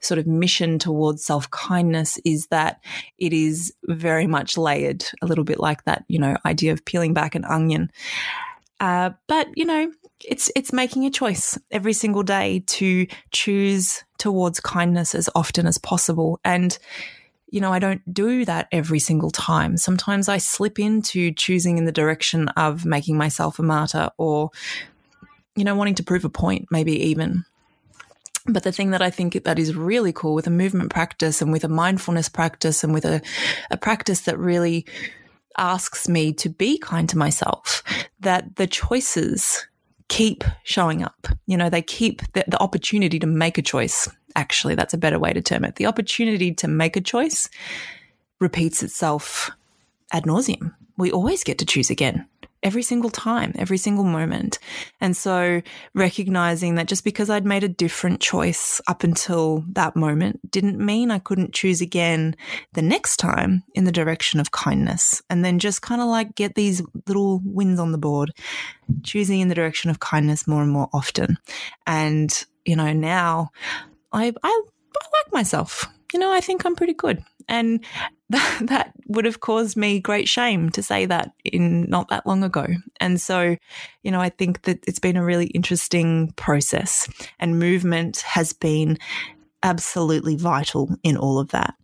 sort 0.00 0.18
of 0.18 0.26
mission 0.26 0.78
towards 0.78 1.24
self 1.24 1.50
kindness 1.50 2.18
is 2.24 2.48
that 2.48 2.80
it 3.18 3.32
is 3.32 3.72
very 3.84 4.26
much 4.26 4.58
layered, 4.58 5.04
a 5.22 5.26
little 5.26 5.44
bit 5.44 5.60
like 5.60 5.84
that, 5.84 6.04
you 6.08 6.18
know, 6.18 6.36
idea 6.44 6.72
of 6.72 6.84
peeling 6.84 7.14
back 7.14 7.34
an 7.34 7.44
onion. 7.44 7.90
Uh, 8.80 9.10
but, 9.26 9.48
you 9.54 9.64
know, 9.64 9.90
it's 10.24 10.50
it's 10.56 10.72
making 10.72 11.04
a 11.04 11.10
choice 11.10 11.58
every 11.70 11.92
single 11.92 12.22
day 12.22 12.62
to 12.66 13.06
choose 13.30 14.04
towards 14.18 14.60
kindness 14.60 15.14
as 15.14 15.28
often 15.34 15.66
as 15.66 15.78
possible 15.78 16.40
and 16.44 16.78
you 17.48 17.60
know, 17.60 17.72
I 17.72 17.78
don't 17.78 18.02
do 18.12 18.44
that 18.44 18.68
every 18.72 18.98
single 18.98 19.30
time. 19.30 19.76
Sometimes 19.76 20.28
I 20.28 20.38
slip 20.38 20.78
into 20.78 21.32
choosing 21.32 21.78
in 21.78 21.84
the 21.84 21.92
direction 21.92 22.48
of 22.50 22.84
making 22.84 23.16
myself 23.16 23.58
a 23.58 23.62
martyr 23.62 24.10
or, 24.18 24.50
you 25.54 25.64
know, 25.64 25.74
wanting 25.74 25.94
to 25.96 26.02
prove 26.02 26.24
a 26.24 26.28
point, 26.28 26.66
maybe 26.70 26.92
even. 27.06 27.44
But 28.46 28.62
the 28.62 28.72
thing 28.72 28.90
that 28.90 29.02
I 29.02 29.10
think 29.10 29.44
that 29.44 29.58
is 29.58 29.74
really 29.74 30.12
cool 30.12 30.34
with 30.34 30.46
a 30.46 30.50
movement 30.50 30.90
practice 30.90 31.42
and 31.42 31.52
with 31.52 31.64
a 31.64 31.68
mindfulness 31.68 32.28
practice 32.28 32.84
and 32.84 32.92
with 32.92 33.04
a, 33.04 33.20
a 33.70 33.76
practice 33.76 34.22
that 34.22 34.38
really 34.38 34.86
asks 35.58 36.08
me 36.08 36.32
to 36.34 36.48
be 36.48 36.78
kind 36.78 37.08
to 37.08 37.18
myself, 37.18 37.82
that 38.20 38.56
the 38.56 38.66
choices 38.66 39.66
keep 40.08 40.44
showing 40.62 41.02
up. 41.02 41.26
You 41.46 41.56
know, 41.56 41.70
they 41.70 41.82
keep 41.82 42.20
the, 42.32 42.44
the 42.46 42.60
opportunity 42.60 43.18
to 43.18 43.26
make 43.26 43.58
a 43.58 43.62
choice 43.62 44.08
actually, 44.36 44.74
that's 44.74 44.94
a 44.94 44.98
better 44.98 45.18
way 45.18 45.32
to 45.32 45.42
term 45.42 45.64
it. 45.64 45.76
The 45.76 45.86
opportunity 45.86 46.54
to 46.54 46.68
make 46.68 46.96
a 46.96 47.00
choice 47.00 47.48
repeats 48.40 48.82
itself 48.82 49.50
ad 50.12 50.24
nauseum. 50.24 50.74
We 50.96 51.10
always 51.10 51.42
get 51.42 51.58
to 51.58 51.66
choose 51.66 51.90
again 51.90 52.26
every 52.62 52.82
single 52.82 53.10
time, 53.10 53.52
every 53.58 53.76
single 53.76 54.02
moment. 54.02 54.58
And 55.00 55.16
so 55.16 55.62
recognizing 55.94 56.74
that 56.74 56.88
just 56.88 57.04
because 57.04 57.30
I'd 57.30 57.46
made 57.46 57.62
a 57.62 57.68
different 57.68 58.20
choice 58.20 58.80
up 58.88 59.04
until 59.04 59.64
that 59.72 59.94
moment 59.94 60.50
didn't 60.50 60.78
mean 60.78 61.12
I 61.12 61.20
couldn't 61.20 61.54
choose 61.54 61.80
again 61.80 62.34
the 62.72 62.82
next 62.82 63.18
time 63.18 63.62
in 63.74 63.84
the 63.84 63.92
direction 63.92 64.40
of 64.40 64.50
kindness. 64.50 65.22
And 65.30 65.44
then 65.44 65.60
just 65.60 65.82
kind 65.82 66.00
of 66.00 66.08
like 66.08 66.34
get 66.34 66.56
these 66.56 66.82
little 67.06 67.40
wins 67.44 67.78
on 67.78 67.92
the 67.92 67.98
board, 67.98 68.32
choosing 69.04 69.40
in 69.40 69.48
the 69.48 69.54
direction 69.54 69.90
of 69.90 70.00
kindness 70.00 70.48
more 70.48 70.62
and 70.62 70.72
more 70.72 70.88
often. 70.92 71.38
And, 71.86 72.32
you 72.64 72.74
know, 72.74 72.92
now 72.92 73.50
I, 74.12 74.26
I, 74.26 74.30
I 74.42 75.08
like 75.12 75.32
myself. 75.32 75.86
You 76.12 76.20
know, 76.20 76.32
I 76.32 76.40
think 76.40 76.64
I'm 76.64 76.76
pretty 76.76 76.94
good. 76.94 77.22
And 77.48 77.84
that, 78.30 78.62
that 78.66 78.92
would 79.06 79.24
have 79.24 79.40
caused 79.40 79.76
me 79.76 80.00
great 80.00 80.28
shame 80.28 80.70
to 80.70 80.82
say 80.82 81.06
that 81.06 81.32
in 81.44 81.82
not 81.88 82.08
that 82.08 82.26
long 82.26 82.42
ago. 82.42 82.66
And 83.00 83.20
so, 83.20 83.56
you 84.02 84.10
know, 84.10 84.20
I 84.20 84.30
think 84.30 84.62
that 84.62 84.84
it's 84.86 84.98
been 84.98 85.16
a 85.16 85.24
really 85.24 85.46
interesting 85.46 86.32
process 86.36 87.08
and 87.38 87.58
movement 87.58 88.18
has 88.18 88.52
been 88.52 88.98
absolutely 89.62 90.36
vital 90.36 90.90
in 91.02 91.16
all 91.16 91.38
of 91.38 91.50
that. 91.50 91.74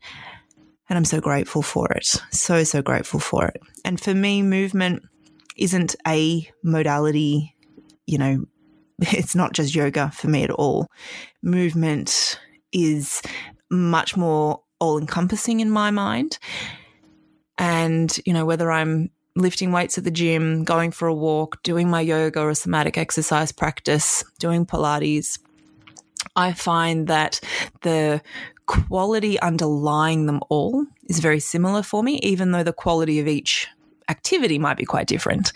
And 0.88 0.96
I'm 0.96 1.04
so 1.04 1.20
grateful 1.20 1.62
for 1.62 1.90
it. 1.92 2.06
So, 2.30 2.64
so 2.64 2.82
grateful 2.82 3.20
for 3.20 3.46
it. 3.46 3.62
And 3.84 4.00
for 4.00 4.14
me, 4.14 4.42
movement 4.42 5.02
isn't 5.56 5.96
a 6.06 6.48
modality, 6.62 7.56
you 8.06 8.18
know, 8.18 8.44
it's 9.12 9.34
not 9.34 9.52
just 9.52 9.74
yoga 9.74 10.10
for 10.10 10.28
me 10.28 10.44
at 10.44 10.50
all. 10.50 10.88
Movement 11.42 12.38
is 12.72 13.22
much 13.70 14.16
more 14.16 14.62
all 14.80 14.98
encompassing 14.98 15.60
in 15.60 15.70
my 15.70 15.90
mind. 15.90 16.38
And, 17.58 18.16
you 18.26 18.32
know, 18.32 18.44
whether 18.44 18.70
I'm 18.70 19.10
lifting 19.36 19.72
weights 19.72 19.96
at 19.98 20.04
the 20.04 20.10
gym, 20.10 20.64
going 20.64 20.90
for 20.90 21.08
a 21.08 21.14
walk, 21.14 21.62
doing 21.62 21.88
my 21.88 22.00
yoga 22.00 22.40
or 22.40 22.54
somatic 22.54 22.98
exercise 22.98 23.52
practice, 23.52 24.24
doing 24.38 24.66
Pilates, 24.66 25.38
I 26.36 26.52
find 26.52 27.06
that 27.08 27.40
the 27.82 28.22
quality 28.66 29.38
underlying 29.40 30.26
them 30.26 30.40
all 30.48 30.86
is 31.08 31.20
very 31.20 31.40
similar 31.40 31.82
for 31.82 32.02
me, 32.02 32.18
even 32.22 32.52
though 32.52 32.62
the 32.62 32.72
quality 32.72 33.18
of 33.20 33.28
each 33.28 33.68
activity 34.12 34.58
might 34.58 34.76
be 34.76 34.84
quite 34.84 35.08
different. 35.08 35.52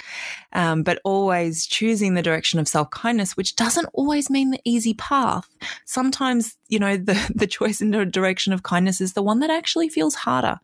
Um, 0.53 0.83
but 0.83 1.01
always 1.05 1.67
choosing 1.67 2.15
the 2.15 2.23
direction 2.23 2.59
of 2.59 2.67
self 2.67 2.91
kindness, 2.91 3.37
which 3.37 3.55
doesn't 3.57 3.89
always 3.93 4.31
mean 4.31 4.51
the 4.51 4.61
easy 4.65 4.95
path. 4.95 5.49
Sometimes, 5.85 6.57
you 6.69 6.79
know, 6.79 6.97
the, 6.97 7.33
the 7.35 7.47
choice 7.47 7.81
in 7.81 7.91
the 7.91 8.07
direction 8.07 8.53
of 8.53 8.63
kindness 8.63 9.01
is 9.01 9.13
the 9.13 9.23
one 9.23 9.41
that 9.41 9.51
actually 9.51 9.89
feels 9.89 10.15
harder. 10.15 10.59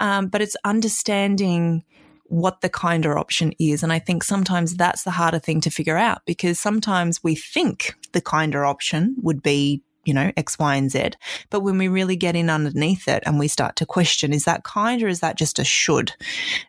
Um, 0.00 0.28
but 0.28 0.40
it's 0.40 0.56
understanding 0.64 1.84
what 2.28 2.60
the 2.60 2.68
kinder 2.70 3.18
option 3.18 3.52
is. 3.58 3.82
And 3.82 3.92
I 3.92 3.98
think 3.98 4.24
sometimes 4.24 4.76
that's 4.76 5.04
the 5.04 5.10
harder 5.10 5.38
thing 5.38 5.60
to 5.62 5.70
figure 5.70 5.98
out 5.98 6.22
because 6.24 6.58
sometimes 6.58 7.22
we 7.22 7.34
think 7.34 7.94
the 8.12 8.20
kinder 8.20 8.64
option 8.64 9.14
would 9.22 9.42
be 9.42 9.82
you 10.04 10.14
know, 10.14 10.32
X, 10.36 10.58
Y, 10.58 10.76
and 10.76 10.90
Z. 10.90 11.10
But 11.50 11.60
when 11.60 11.78
we 11.78 11.88
really 11.88 12.16
get 12.16 12.36
in 12.36 12.50
underneath 12.50 13.08
it 13.08 13.22
and 13.26 13.38
we 13.38 13.48
start 13.48 13.76
to 13.76 13.86
question, 13.86 14.32
is 14.32 14.44
that 14.44 14.64
kind 14.64 15.02
or 15.02 15.08
is 15.08 15.20
that 15.20 15.36
just 15.36 15.58
a 15.58 15.64
should? 15.64 16.12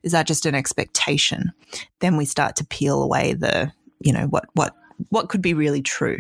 Is 0.04 0.12
that 0.12 0.28
just 0.28 0.46
an 0.46 0.56
expectation? 0.56 1.52
Then 2.00 2.18
we 2.18 2.26
start 2.26 2.56
to 2.58 2.66
peel 2.66 3.02
away 3.02 3.34
the, 3.34 3.72
you 4.00 4.14
know, 4.14 4.28
what, 4.28 4.46
what, 4.54 4.76
what 5.10 5.30
could 5.30 5.42
be 5.42 5.54
really 5.54 5.82
true. 5.82 6.18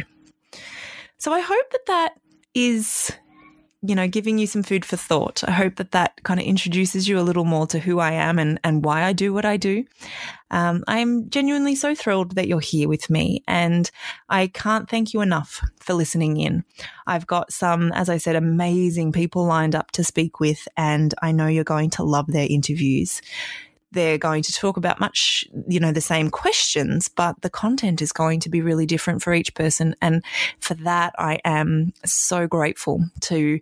So 1.17 1.33
I 1.33 1.39
hope 1.39 1.71
that 1.71 1.85
that 1.87 2.13
is 2.53 3.11
you 3.81 3.95
know, 3.95 4.07
giving 4.07 4.37
you 4.37 4.47
some 4.47 4.63
food 4.63 4.85
for 4.85 4.95
thought. 4.97 5.43
I 5.47 5.51
hope 5.51 5.75
that 5.75 5.91
that 5.91 6.23
kind 6.23 6.39
of 6.39 6.45
introduces 6.45 7.07
you 7.07 7.19
a 7.19 7.21
little 7.21 7.45
more 7.45 7.67
to 7.67 7.79
who 7.79 7.99
I 7.99 8.13
am 8.13 8.39
and, 8.39 8.59
and 8.63 8.83
why 8.83 9.03
I 9.03 9.13
do 9.13 9.33
what 9.33 9.45
I 9.45 9.57
do. 9.57 9.85
Um, 10.51 10.83
I'm 10.87 11.29
genuinely 11.29 11.75
so 11.75 11.93
thrilled 11.93 12.35
that 12.35 12.47
you're 12.47 12.59
here 12.59 12.87
with 12.87 13.09
me, 13.09 13.43
and 13.47 13.89
I 14.29 14.47
can't 14.47 14.89
thank 14.89 15.13
you 15.13 15.21
enough 15.21 15.61
for 15.79 15.93
listening 15.93 16.37
in. 16.37 16.63
I've 17.07 17.27
got 17.27 17.51
some, 17.51 17.91
as 17.91 18.09
I 18.09 18.17
said, 18.17 18.35
amazing 18.35 19.11
people 19.11 19.45
lined 19.45 19.75
up 19.75 19.91
to 19.91 20.03
speak 20.03 20.39
with, 20.39 20.67
and 20.77 21.13
I 21.21 21.31
know 21.31 21.47
you're 21.47 21.63
going 21.63 21.89
to 21.91 22.03
love 22.03 22.27
their 22.27 22.47
interviews 22.49 23.21
they're 23.95 24.19
going 24.19 24.43
to 24.43 24.51
talk 24.51 24.77
about 24.77 24.99
much, 24.99 25.43
you 25.67 25.79
know, 25.79 25.91
the 25.91 26.01
same 26.01 26.29
questions, 26.29 27.07
but 27.07 27.41
the 27.41 27.49
content 27.49 28.01
is 28.01 28.11
going 28.11 28.39
to 28.41 28.49
be 28.49 28.61
really 28.61 28.85
different 28.85 29.23
for 29.23 29.33
each 29.33 29.55
person. 29.55 29.95
And 30.01 30.23
for 30.59 30.75
that, 30.75 31.15
I 31.17 31.39
am 31.43 31.93
so 32.05 32.45
grateful 32.45 33.03
to 33.21 33.59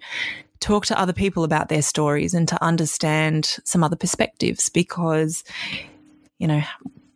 talk 0.60 0.86
to 0.88 1.00
other 1.00 1.13
people 1.13 1.46
about 1.46 1.69
their 1.69 1.82
stories 1.82 2.34
and 2.34 2.48
to 2.50 2.62
understand 2.62 3.58
some 3.63 3.84
other 3.84 3.96
perspectives 3.96 4.67
because 4.67 5.43
you 6.43 6.48
know, 6.48 6.62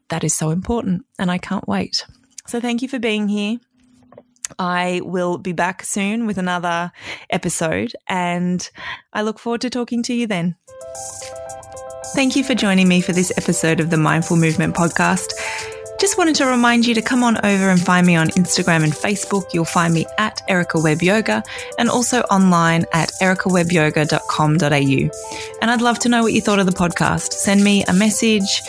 that 0.08 0.24
is 0.24 0.34
so 0.34 0.52
important 0.52 1.06
and 1.20 1.30
I 1.30 1.38
can't 1.38 1.68
wait. 1.68 2.06
So 2.48 2.62
thank 2.62 2.82
you 2.82 2.88
for 2.88 2.98
being 2.98 3.28
here. 3.28 3.58
I 4.58 5.02
will 5.04 5.38
be 5.38 5.52
back 5.52 5.84
soon 5.84 6.26
with 6.26 6.38
another 6.38 6.94
episode 7.30 7.94
and 8.08 8.70
I 9.12 9.24
look 9.24 9.38
forward 9.38 9.60
to 9.62 9.70
talking 9.70 10.02
to 10.04 10.14
you 10.14 10.28
then. 10.28 10.56
Thank 12.14 12.36
you 12.36 12.44
for 12.44 12.56
joining 12.56 12.88
me 12.88 13.02
for 13.02 13.14
this 13.14 13.32
episode 13.38 13.80
of 13.80 13.90
the 13.90 13.98
Mindful 13.98 14.38
Movement 14.38 14.76
podcast. 14.76 15.34
Just 16.00 16.18
wanted 16.18 16.36
to 16.36 16.46
remind 16.46 16.88
you 16.88 16.94
to 16.96 17.02
come 17.02 17.24
on 17.24 17.38
over 17.44 17.70
and 17.70 17.80
find 17.80 18.08
me 18.08 18.16
on 18.16 18.30
Instagram 18.30 18.84
and 18.84 18.94
Facebook. 18.94 19.54
You'll 19.54 19.66
find 19.66 19.94
me 19.94 20.06
at 20.18 20.42
Erica 20.48 20.80
Webb 20.80 21.02
Yoga 21.02 21.44
and 21.78 21.90
also 21.90 22.22
online 22.22 22.86
at 22.94 23.12
ericawebbyoga.com.au. 23.22 25.60
And 25.62 25.72
I'd 25.72 25.82
love 25.82 26.00
to 26.00 26.10
know 26.10 26.24
what 26.24 26.34
you 26.34 26.42
thought 26.42 26.60
of 26.60 26.66
the 26.66 26.72
podcast. 26.72 27.34
Send 27.34 27.64
me 27.64 27.84
a 27.88 27.94
message, 27.94 28.64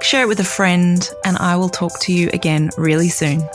share 0.00 0.22
it 0.22 0.28
with 0.28 0.40
a 0.40 0.44
friend, 0.44 1.08
and 1.24 1.36
I 1.38 1.56
will 1.56 1.68
talk 1.68 2.00
to 2.00 2.12
you 2.12 2.30
again 2.32 2.70
really 2.76 3.08
soon. 3.08 3.48